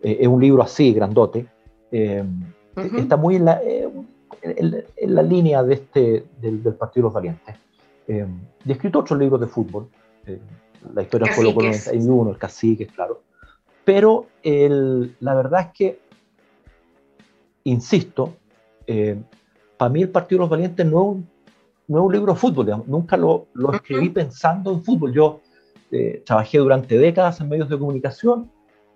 Eh, 0.03 0.19
es 0.21 0.27
un 0.27 0.41
libro 0.41 0.63
así, 0.63 0.93
grandote, 0.93 1.47
em, 1.91 2.43
está 2.97 3.17
muy 3.17 3.37
en 3.37 3.45
la, 3.45 3.61
eh, 3.63 3.89
en, 4.43 5.15
la, 5.15 5.23
línea 5.23 5.63
de 5.63 5.75
este, 5.75 6.27
del, 6.41 6.63
del 6.63 6.75
Partido 6.75 7.03
de 7.03 7.07
los 7.07 7.13
Valientes. 7.15 7.57
Eh, 8.09 8.27
y 8.65 8.69
he 8.71 8.73
escrito 8.73 9.01
otros 9.01 9.19
libros 9.19 9.41
de 9.41 9.47
fútbol, 9.47 9.89
eh, 10.27 10.41
la 10.95 11.03
historia 11.03 11.33
fue 11.33 11.53
Colo 11.53 11.67
91, 11.67 12.31
el 12.31 12.39
cacique, 12.39 12.87
claro. 12.87 13.23
Pero 13.85 14.27
el, 14.43 15.17
la 15.21 15.35
verdad 15.35 15.61
es 15.63 15.73
que, 15.77 16.01
insisto, 17.67 18.35
eh, 18.87 19.21
para 19.77 19.91
mí 19.91 20.03
el 20.03 20.09
Partido 20.09 20.39
de 20.39 20.41
los 20.43 20.51
Valientes 20.51 20.87
no 20.87 20.99
es 21.01 21.09
un, 21.09 21.29
no 21.89 21.99
es 21.99 22.05
un 22.05 22.13
libro 22.13 22.33
de 22.33 22.39
fútbol, 22.39 22.85
nunca 22.87 23.17
lo, 23.17 23.47
lo 23.55 23.73
escribí 23.73 24.09
pensando 24.11 24.73
en 24.73 24.83
fútbol. 24.83 25.13
Yo 25.13 25.41
eh, 25.91 26.23
trabajé 26.25 26.59
durante 26.59 26.99
décadas 26.99 27.41
en 27.41 27.49
medios 27.49 27.69
de 27.69 27.79
comunicación, 27.79 28.51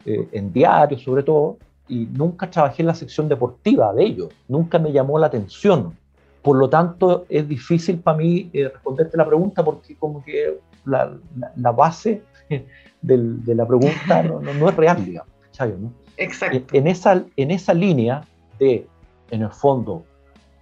en 0.06 0.50
diarios 0.50 1.02
sobre 1.02 1.22
todo, 1.22 1.58
y 1.86 2.06
nunca 2.06 2.50
trabajé 2.50 2.82
en 2.82 2.86
la 2.86 2.94
sección 2.94 3.28
deportiva 3.28 3.92
de 3.92 4.04
ellos, 4.04 4.28
nunca 4.48 4.78
me 4.78 4.92
llamó 4.92 5.18
la 5.18 5.26
atención. 5.26 5.94
Por 6.40 6.56
lo 6.56 6.70
tanto, 6.70 7.26
es 7.28 7.46
difícil 7.46 7.98
para 7.98 8.16
mí 8.16 8.50
responderte 8.54 9.18
la 9.18 9.26
pregunta 9.26 9.62
porque 9.62 9.94
como 9.96 10.24
que 10.24 10.58
la, 10.86 11.14
la, 11.56 11.70
base 11.70 12.22
de 13.02 13.54
la 13.54 13.66
pregunta 13.66 14.22
no, 14.22 14.40
no, 14.40 14.68
es 14.70 14.76
real, 14.76 15.04
digamos. 15.04 15.30
¿no? 15.78 15.92
Exacto. 16.16 16.76
En, 16.76 16.86
esa, 16.86 17.24
en 17.36 17.50
esa 17.50 17.74
línea 17.74 18.22
de, 18.60 18.86
en 19.30 19.42
el 19.42 19.50
fondo, 19.50 20.04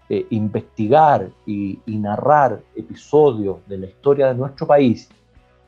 eh, 0.08 0.26
investigar 0.30 1.28
y, 1.44 1.80
y, 1.84 1.98
narrar 1.98 2.62
episodios 2.74 3.58
de 3.66 3.76
la 3.76 3.86
historia 3.86 4.28
de 4.28 4.34
nuestro 4.34 4.66
país 4.66 5.10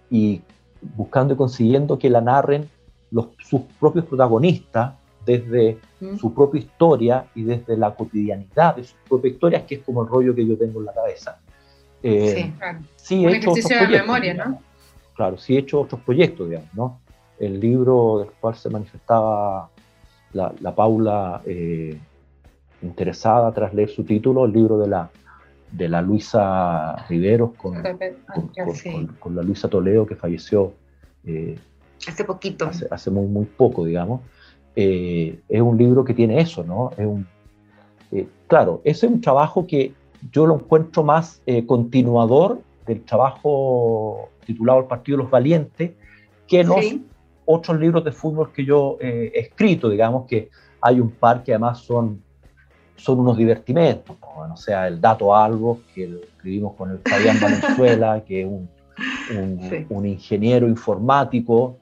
y 0.08 0.40
buscando 0.96 1.34
y 1.34 1.36
consiguiendo 1.36 1.98
que 1.98 2.08
la 2.08 2.22
narren 2.22 2.66
los, 3.10 3.26
sus 3.38 3.60
propios 3.78 4.06
protagonistas 4.06 4.94
desde 5.26 5.78
mm. 6.00 6.16
su 6.16 6.32
propia 6.32 6.60
historia 6.60 7.26
y 7.34 7.42
desde 7.42 7.76
la 7.76 7.94
cotidianidad 7.94 8.76
de 8.76 8.84
sus 8.84 8.96
propias 9.06 9.34
historias, 9.34 9.64
que 9.64 9.74
es 9.74 9.82
como 9.82 10.02
el 10.02 10.08
rollo 10.08 10.34
que 10.34 10.46
yo 10.46 10.56
tengo 10.56 10.80
en 10.80 10.86
la 10.86 10.94
cabeza. 10.94 11.38
Eh, 12.02 12.34
sí, 12.34 12.52
claro. 12.56 12.78
sí, 12.96 13.26
he 13.26 13.36
hecho 13.36 13.50
otros 13.50 13.66
proyectos, 13.66 14.00
memoria, 14.00 14.34
¿no? 14.34 14.62
Claro, 15.14 15.36
sí 15.36 15.56
he 15.56 15.58
hecho 15.58 15.82
otros 15.82 16.00
proyectos, 16.00 16.48
digamos, 16.48 16.74
¿no? 16.74 17.00
El 17.38 17.60
libro 17.60 18.20
del 18.20 18.30
cual 18.40 18.54
se 18.54 18.70
manifestaba 18.70 19.68
la, 20.32 20.54
la 20.60 20.74
Paula 20.74 21.42
eh, 21.44 21.98
interesada 22.82 23.52
tras 23.52 23.74
leer 23.74 23.90
su 23.90 24.04
título, 24.04 24.44
el 24.44 24.52
libro 24.52 24.78
de 24.78 24.88
la, 24.88 25.10
de 25.70 25.88
la 25.88 26.02
Luisa 26.02 26.96
Riveros 27.08 27.52
con, 27.56 27.76
ah, 27.76 27.96
con, 28.34 29.06
con, 29.18 29.36
la 29.36 29.42
Luisa 29.42 29.68
Toledo 29.68 30.06
que 30.06 30.16
falleció 30.16 30.72
eh, 31.24 31.58
hace 32.06 32.24
poquito. 32.24 32.66
Hace, 32.66 32.86
hace, 32.90 33.10
muy, 33.10 33.26
muy 33.26 33.44
poco, 33.44 33.84
digamos. 33.84 34.22
Eh, 34.76 35.40
es 35.48 35.60
un 35.60 35.76
libro 35.76 36.04
que 36.04 36.14
tiene 36.14 36.40
eso, 36.40 36.64
¿no? 36.64 36.90
Es 36.96 37.06
un, 37.06 37.26
eh, 38.12 38.26
claro, 38.46 38.80
ese 38.84 39.06
es 39.06 39.12
un 39.12 39.20
trabajo 39.20 39.66
que 39.66 39.92
yo 40.32 40.46
lo 40.46 40.56
encuentro 40.56 41.02
más 41.02 41.42
eh, 41.46 41.64
continuador 41.66 42.60
del 42.86 43.02
trabajo 43.02 44.30
titulado 44.44 44.80
El 44.80 44.86
Partido 44.86 45.18
de 45.18 45.24
los 45.24 45.30
Valientes 45.30 45.92
que 46.46 46.64
los 46.64 46.84
otros 47.44 47.78
libros 47.78 48.04
de 48.04 48.12
fútbol 48.12 48.52
que 48.52 48.64
yo 48.64 48.96
eh, 49.00 49.32
he 49.34 49.40
escrito, 49.40 49.88
digamos 49.88 50.26
que 50.26 50.50
hay 50.80 51.00
un 51.00 51.10
par 51.10 51.42
que 51.42 51.52
además 51.52 51.78
son, 51.78 52.22
son 53.02 53.20
unos 53.20 53.36
divertimentos, 53.36 54.16
o 54.20 54.56
sea, 54.56 54.86
el 54.86 55.00
Dato 55.00 55.34
Algo, 55.34 55.80
que 55.94 56.06
lo 56.06 56.20
escribimos 56.20 56.74
con 56.74 56.90
el 56.90 56.98
Fabián 56.98 57.38
Valenzuela, 57.42 58.22
que 58.24 58.42
es 58.42 58.46
un, 58.46 58.68
un, 59.36 59.86
un 59.88 60.06
ingeniero 60.06 60.68
informático 60.68 61.78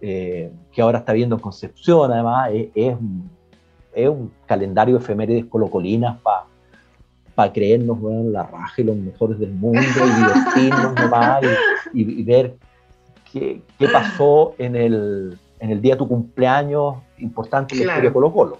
eh, 0.00 0.52
que 0.72 0.82
ahora 0.82 0.98
está 0.98 1.12
viendo 1.12 1.36
en 1.36 1.40
Concepción, 1.40 2.12
además, 2.12 2.50
es, 2.52 2.68
es, 2.74 2.96
es 3.94 4.08
un 4.08 4.30
calendario 4.46 4.96
de 4.96 5.02
efemérides 5.02 5.46
colocolinas 5.46 6.18
para 6.20 6.44
para 7.38 7.52
creernos 7.52 8.00
bueno, 8.00 8.30
la 8.30 8.42
raja 8.42 8.82
y 8.82 8.84
los 8.84 8.96
mejores 8.96 9.38
del 9.38 9.52
mundo 9.52 9.80
y 9.80 9.84
divertirnos 10.16 10.92
nomás 10.96 11.40
y, 11.94 12.20
y, 12.20 12.24
ver 12.24 12.56
qué, 13.32 13.62
qué, 13.78 13.86
pasó 13.86 14.56
en 14.58 14.74
el, 14.74 15.38
en 15.60 15.70
el 15.70 15.80
día 15.80 15.94
de 15.94 15.98
tu 15.98 16.08
cumpleaños 16.08 16.96
importante 17.18 17.74
en 17.74 17.78
la 17.78 17.92
historia 17.92 18.10
de 18.10 18.12
Colo 18.12 18.32
Colo. 18.32 18.58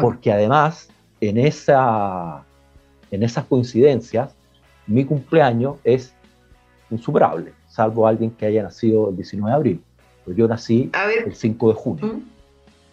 Porque 0.00 0.32
además, 0.32 0.88
en, 1.20 1.38
esa, 1.38 2.44
en 3.10 3.22
esas 3.22 3.44
coincidencias, 3.44 4.34
mi 4.86 5.04
cumpleaños 5.04 5.76
es 5.84 6.14
insuperable. 6.90 7.52
Salvo 7.68 8.06
alguien 8.06 8.30
que 8.30 8.46
haya 8.46 8.62
nacido 8.62 9.10
el 9.10 9.16
19 9.16 9.50
de 9.50 9.56
abril. 9.56 9.84
Pues 10.24 10.36
yo 10.36 10.48
nací 10.48 10.90
el 11.24 11.34
5 11.34 11.68
de 11.68 11.74
junio. 11.74 12.06
¿Mm? 12.06 12.22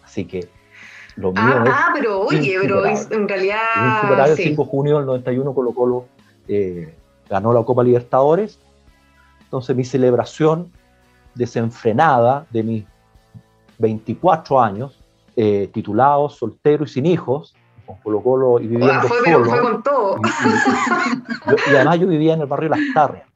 Así 0.04 0.24
que 0.24 0.48
lo 1.16 1.32
mío 1.32 1.42
ah, 1.44 1.64
es. 1.64 1.72
Ah, 1.74 1.90
pero 1.92 2.20
oye, 2.20 2.56
pero 2.60 2.86
en 2.86 3.28
realidad. 3.28 4.30
El 4.30 4.36
5 4.36 4.64
de 4.64 4.70
junio 4.70 4.96
del 4.96 5.06
91 5.06 5.52
Colo 5.52 5.72
Colo 5.72 6.06
eh, 6.46 6.94
ganó 7.28 7.52
la 7.52 7.62
Copa 7.64 7.82
Libertadores. 7.82 8.58
Entonces 9.42 9.74
mi 9.74 9.84
celebración 9.84 10.70
desenfrenada 11.34 12.46
de 12.50 12.62
mis 12.62 12.84
24 13.78 14.60
años, 14.60 14.97
eh, 15.40 15.70
titulado, 15.72 16.28
soltero 16.28 16.82
y 16.82 16.88
sin 16.88 17.06
hijos, 17.06 17.54
con 17.86 17.96
Colo 17.98 18.20
Colo 18.20 18.60
y 18.60 18.66
viviendo 18.66 18.92
ah, 18.92 19.02
fue, 19.02 19.18
solo. 19.24 19.44
Fue 19.44 19.60
con 19.60 19.82
todo. 19.84 20.20
Y, 21.70 21.74
además 21.76 22.00
yo 22.00 22.08
vivía 22.08 22.34
en 22.34 22.40
el 22.40 22.46
barrio 22.46 22.70
Las 22.70 22.80
Tarrias. 22.92 23.26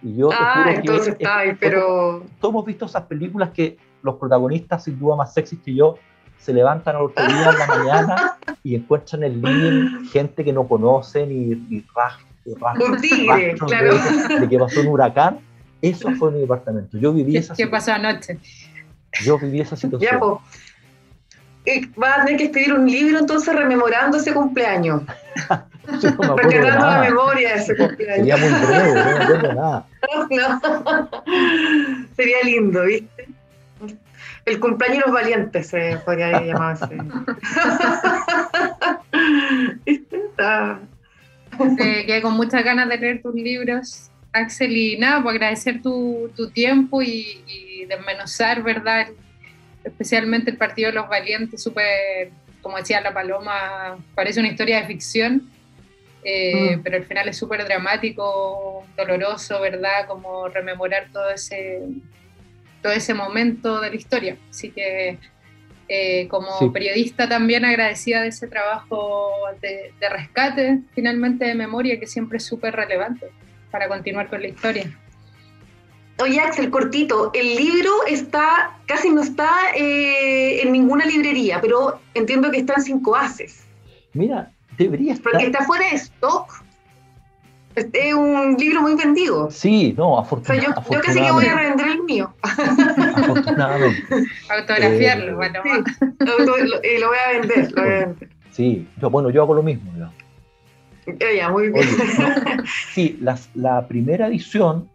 Y 0.00 0.16
yo 0.16 0.30
ah, 0.32 0.66
entonces 0.68 1.08
está 1.08 1.38
ahí, 1.38 1.56
pero... 1.58 2.22
Todos 2.40 2.52
hemos 2.52 2.64
visto 2.64 2.86
esas 2.86 3.02
películas 3.02 3.50
que 3.50 3.76
los 4.02 4.14
protagonistas, 4.14 4.84
sin 4.84 4.96
duda 4.96 5.16
más 5.16 5.34
sexys 5.34 5.58
que 5.58 5.74
yo, 5.74 5.96
se 6.38 6.52
levantan 6.52 6.94
al 6.94 7.02
otro 7.02 7.26
día 7.26 7.50
en 7.50 7.58
la 7.58 7.66
mañana 7.66 8.38
y 8.62 8.76
encuentran 8.76 9.24
en 9.24 9.42
línea 9.42 10.00
gente 10.12 10.44
que 10.44 10.52
no 10.52 10.68
conocen 10.68 11.32
y, 11.32 11.52
y 11.74 11.84
un 12.46 13.00
tigre, 13.00 13.54
claro. 13.54 13.94
De, 14.40 14.48
que 14.48 14.58
pasó 14.58 14.80
un 14.80 14.86
huracán. 14.86 15.40
Eso 15.82 16.10
fue 16.12 16.30
mi 16.30 16.40
departamento. 16.40 16.98
Yo 16.98 17.12
viví 17.12 17.36
esa 17.36 17.54
¿Qué 17.54 17.66
pasó 17.66 17.92
anoche? 17.92 18.38
Yo 19.24 19.38
viví 19.38 19.60
esa 19.60 19.76
situación. 19.76 20.12
Ya, 20.12 20.18
pues. 20.18 20.38
Vas 21.96 22.18
a 22.18 22.24
tener 22.24 22.38
que 22.38 22.44
escribir 22.44 22.74
un 22.74 22.90
libro 22.90 23.18
entonces 23.18 23.54
rememorando 23.54 24.16
ese 24.16 24.32
cumpleaños. 24.32 25.02
no 26.18 26.36
la 26.36 27.00
memoria 27.00 27.54
de 27.54 27.56
ese 27.56 27.76
cumpleaños. 27.76 28.16
Sería 28.16 28.36
muy 28.36 28.48
breve, 28.48 28.94
no 28.94 29.04
me 29.04 29.12
acuerdo 29.24 29.52
nada. 29.54 29.86
No. 30.30 30.60
Sería 32.16 32.42
lindo, 32.44 32.84
¿viste? 32.84 33.28
El 34.44 34.60
cumpleaños 34.60 34.98
de 34.98 35.04
los 35.06 35.12
valientes 35.12 35.66
se 35.68 35.98
podría 36.04 36.40
llamar 36.40 36.76
así. 36.80 36.94
¿Viste? 39.84 40.22
Quedé 42.06 42.22
con 42.22 42.34
muchas 42.34 42.62
ganas 42.64 42.88
de 42.88 42.96
leer 42.96 43.20
tus 43.22 43.34
libros, 43.34 44.10
Axel, 44.32 44.76
y 44.76 44.96
nada, 44.98 45.22
por 45.22 45.32
agradecer 45.32 45.82
tu, 45.82 46.30
tu 46.34 46.50
tiempo 46.50 47.02
y, 47.02 47.42
y, 47.46 47.84
desmenuzar, 47.86 48.62
¿verdad? 48.62 49.08
Especialmente 49.88 50.50
el 50.50 50.56
Partido 50.56 50.90
de 50.90 50.94
los 50.94 51.08
Valientes, 51.08 51.62
súper, 51.62 52.30
como 52.62 52.76
decía 52.76 53.00
la 53.00 53.12
Paloma, 53.12 53.98
parece 54.14 54.40
una 54.40 54.48
historia 54.48 54.80
de 54.80 54.86
ficción, 54.86 55.50
eh, 56.24 56.76
mm. 56.76 56.82
pero 56.82 56.96
al 56.96 57.04
final 57.04 57.28
es 57.28 57.36
súper 57.36 57.64
dramático, 57.64 58.86
doloroso, 58.96 59.60
¿verdad? 59.60 60.06
Como 60.06 60.48
rememorar 60.48 61.08
todo 61.12 61.30
ese, 61.30 61.80
todo 62.82 62.92
ese 62.92 63.14
momento 63.14 63.80
de 63.80 63.90
la 63.90 63.96
historia. 63.96 64.36
Así 64.50 64.70
que 64.70 65.18
eh, 65.90 66.28
como 66.28 66.70
periodista 66.70 67.30
también 67.30 67.64
agradecida 67.64 68.20
de 68.20 68.28
ese 68.28 68.46
trabajo 68.46 69.30
de, 69.62 69.90
rescate 70.10 70.80
finalmente 70.94 71.46
de 71.46 71.54
memoria 71.54 71.98
que 71.98 72.06
siempre 72.06 72.36
es 72.36 72.44
súper 72.44 72.76
relevante 72.76 73.28
para 73.70 73.88
continuar 73.88 74.28
con 74.28 74.42
la 74.42 74.48
historia. 74.48 74.84
Oye 76.20 76.40
Axel, 76.40 76.70
cortito, 76.70 77.30
el 77.32 77.54
libro 77.54 77.90
está, 78.08 78.76
casi 78.86 79.10
no 79.10 79.22
está 79.22 79.48
eh, 79.76 80.62
en 80.62 80.72
ninguna 80.72 81.06
librería, 81.06 81.60
pero 81.60 82.00
entiendo 82.14 82.50
que 82.50 82.58
está 82.58 82.74
en 82.74 82.82
cinco 82.82 83.14
haces. 83.14 83.64
Mira, 84.14 84.50
debería 84.76 85.12
estar. 85.12 85.32
Porque 85.32 85.46
está 85.46 85.64
fuera 85.64 85.88
de 85.90 85.96
stock. 85.96 86.64
Es 87.76 88.14
un 88.14 88.56
libro 88.58 88.82
muy 88.82 88.96
vendido. 88.96 89.48
Sí, 89.52 89.94
no, 89.96 90.18
afortunadamente. 90.18 90.80
yo, 90.90 91.00
casi 91.00 91.20
que 91.20 91.30
voy 91.30 91.46
a 91.46 91.54
revender 91.54 91.86
el 91.86 92.02
mío. 92.02 92.34
Afortunadamente. 92.42 94.02
Autografiarlo, 94.50 95.30
eh, 95.30 95.34
bueno. 95.34 95.60
y 96.82 96.98
lo 96.98 97.08
voy 97.08 97.18
a 97.24 97.38
vender, 97.38 97.72
lo 97.72 97.82
voy 97.82 97.90
a 97.92 97.98
vender. 98.06 98.28
Sí, 98.50 98.88
yo, 99.00 99.10
bueno, 99.10 99.30
yo 99.30 99.42
hago 99.42 99.54
lo 99.54 99.62
mismo. 99.62 99.92
Ya, 101.36 101.48
muy 101.48 101.70
bien. 101.70 101.86
sí, 102.92 103.18
la, 103.54 103.86
primera 103.86 104.26
edición 104.26 104.88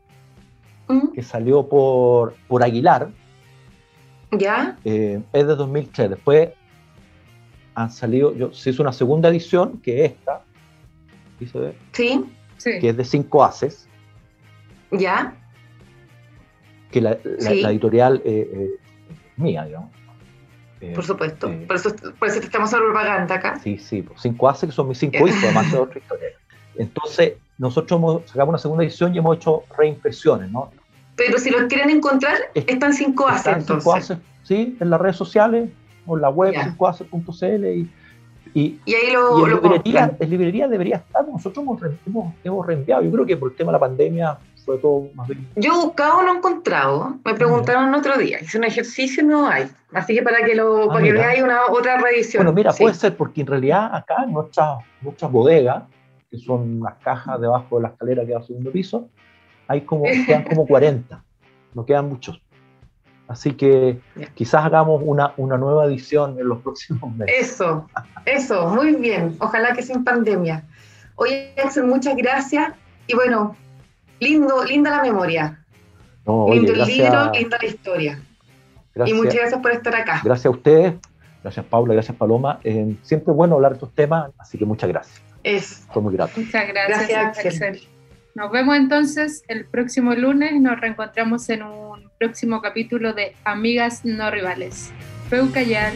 ¿Mm? 0.94 1.14
que 1.14 1.24
salió 1.24 1.68
por, 1.68 2.36
por 2.48 2.64
Aguilar 2.64 3.10
¿Ya? 4.32 4.78
Eh, 4.84 5.22
es 5.32 5.48
de 5.48 5.56
2003. 5.56 6.10
Después 6.10 6.50
han 7.76 7.92
salido, 7.92 8.36
yo, 8.36 8.52
se 8.52 8.72
hizo 8.72 8.82
una 8.82 8.94
segunda 8.94 9.30
edición 9.30 9.80
que 9.80 10.06
es 10.06 10.12
esta. 10.12 10.42
Sí 11.92 12.24
que 12.64 12.90
es 12.90 12.98
de 12.98 13.06
cinco 13.06 13.44
haces. 13.44 13.88
¿Ya? 14.92 15.36
Que 16.92 17.02
la, 17.02 17.14
editorial 17.14 18.22
eh, 18.24 18.50
eh, 18.54 18.70
mía, 19.38 19.66
digamos. 19.66 19.92
Eh, 20.82 20.92
por 20.94 21.04
supuesto. 21.04 21.52
por, 21.66 21.76
eso, 21.76 21.96
por 22.20 22.28
eso 22.28 22.40
estamos 22.40 22.70
haciendo 22.70 22.92
propaganda 22.92 23.36
acá. 23.36 23.60
Sí, 23.60 23.78
sí. 23.78 24.02
Pues, 24.02 24.22
cinco 24.22 24.50
haces 24.50 24.70
que 24.70 24.76
son 24.76 24.90
mis 24.90 24.98
cinco 24.98 25.28
hijos, 25.28 25.44
además 25.44 25.72
de 25.72 25.78
otra 25.80 26.00
historia. 26.00 26.28
Entonces, 26.76 27.34
nosotros 27.58 27.98
hemos, 27.98 28.30
sacamos 28.30 28.50
una 28.50 28.58
segunda 28.58 28.84
edición 28.84 29.16
y 29.16 29.18
hemos 29.18 29.38
hecho 29.38 29.64
reimpresiones, 29.76 30.52
¿no? 30.52 30.72
Pero 31.16 31.38
si 31.38 31.52
los 31.52 31.64
quieren 31.64 31.90
encontrar, 31.90 32.38
están 32.54 32.94
cinco 32.94 33.28
haces, 33.28 33.58
entonces. 33.58 33.84
Cinco 33.84 33.96
haces, 33.96 34.18
sí, 34.44 34.78
en 34.80 34.90
las 34.90 35.00
redes 35.00 35.16
sociales 35.16 35.70
o 36.06 36.16
en 36.16 36.22
la 36.22 36.30
web, 36.30 36.54
cincoaces.cl 36.54 37.66
y 37.66 37.90
y, 38.54 38.80
ahí 38.88 39.12
lo, 39.12 39.48
en, 39.48 40.30
librería, 40.30 40.68
debería 40.68 40.98
estar, 40.98 41.28
nosotros 41.28 41.66
hemos, 41.66 42.36
hemos, 42.44 42.68
reenviado, 42.68 43.02
yo 43.02 43.12
creo 43.12 43.26
que 43.26 43.38
por 43.38 43.52
el 43.52 43.58
tema 43.58 43.72
de 43.72 43.74
la 43.74 43.80
pandemia 43.80 44.38
fue 44.64 44.78
todo 44.78 45.08
más 45.16 45.28
bien. 45.28 45.48
Yo 45.56 45.74
he 45.74 45.86
buscado, 45.86 46.22
no 46.22 46.34
he 46.34 46.38
encontrado, 46.38 47.18
me 47.26 47.34
preguntaron 47.34 47.94
otro 47.96 48.16
día, 48.18 48.40
hice 48.42 48.60
un 48.60 48.66
ejercicio, 48.66 49.24
no 49.24 49.48
hay, 49.48 49.68
así 49.94 50.14
que 50.14 50.22
para 50.22 50.46
que 50.46 50.54
lo 50.54 50.84
ah, 50.84 50.94
para 50.94 51.04
que 51.04 51.14
veáis 51.14 51.42
una 51.42 51.66
otra 51.68 51.98
reedición. 51.98 52.44
Bueno, 52.44 52.54
mira, 52.54 52.72
puede 52.74 52.94
ser 52.94 53.18
porque 53.18 53.42
en 53.42 53.48
realidad 53.48 53.90
acá 53.96 54.24
en 54.24 54.34
nuestras, 54.34 54.84
nuestras 55.02 55.32
bodegas, 55.32 55.84
que 56.30 56.38
son 56.38 56.80
las 56.82 56.96
cajas 56.96 57.42
debajo 57.42 57.78
de 57.78 57.84
la 57.84 57.88
escalera 57.90 58.26
que 58.26 58.34
va 58.34 58.40
al 58.40 58.46
segundo 58.46 58.72
piso, 58.72 59.10
hay 59.68 59.82
como, 59.82 60.06
quedan 60.28 60.44
como 60.44 60.66
40, 60.66 61.24
no 61.74 61.86
quedan 61.86 62.10
muchos. 62.10 62.42
Así 63.28 63.54
que 63.54 64.00
quizás 64.36 64.66
hagamos 64.66 65.02
una, 65.04 65.34
una 65.38 65.58
nueva 65.58 65.86
edición 65.86 66.38
en 66.40 66.50
los 66.50 66.62
próximos 66.62 67.16
meses. 67.16 67.52
Eso, 67.54 67.90
eso, 68.26 68.68
muy 68.68 68.96
bien. 68.96 69.36
Ojalá 69.40 69.74
que 69.74 69.82
sin 69.82 70.04
pandemia. 70.04 70.64
Oye, 71.16 71.54
Axel, 71.64 71.86
muchas 71.86 72.16
gracias. 72.18 72.74
Y 73.08 73.16
bueno, 73.16 73.56
lindo, 74.20 74.64
linda 74.64 74.92
la 74.92 75.02
memoria. 75.02 75.64
lindo 76.26 76.74
el 76.74 76.86
libro, 76.86 77.32
linda 77.32 77.58
la 77.62 77.68
historia. 77.68 78.22
y 79.06 79.14
muchas 79.14 79.36
gracias 79.36 79.62
por 79.62 79.72
estar 79.72 79.96
acá. 79.96 80.22
Gracias 80.24 80.46
a 80.46 80.50
ustedes, 80.50 80.94
gracias 81.42 81.66
Paula, 81.66 81.94
gracias 81.94 82.16
Paloma. 82.18 82.60
Eh, 82.64 82.96
siempre 83.04 83.32
es 83.32 83.38
bueno 83.38 83.56
hablar 83.56 83.72
de 83.72 83.78
estos 83.78 83.94
temas, 83.94 84.32
así 84.38 84.58
que 84.58 84.66
muchas 84.66 84.90
gracias. 84.90 85.22
Es. 85.44 85.88
Fue 85.92 86.02
muy 86.02 86.14
grato. 86.14 86.40
Muchas 86.40 86.68
gracias, 86.68 87.38
Axel. 87.38 87.88
Nos 88.36 88.52
vemos 88.52 88.76
entonces 88.76 89.44
el 89.48 89.66
próximo 89.66 90.16
lunes. 90.16 90.60
Nos 90.60 90.80
reencontramos 90.80 91.48
en 91.50 91.62
un 91.62 92.10
próximo 92.18 92.62
capítulo 92.62 93.14
de 93.14 93.36
Amigas 93.44 94.04
No 94.06 94.32
Rivales. 94.32 94.92
Feu 95.30 95.52
Callar. 95.52 95.94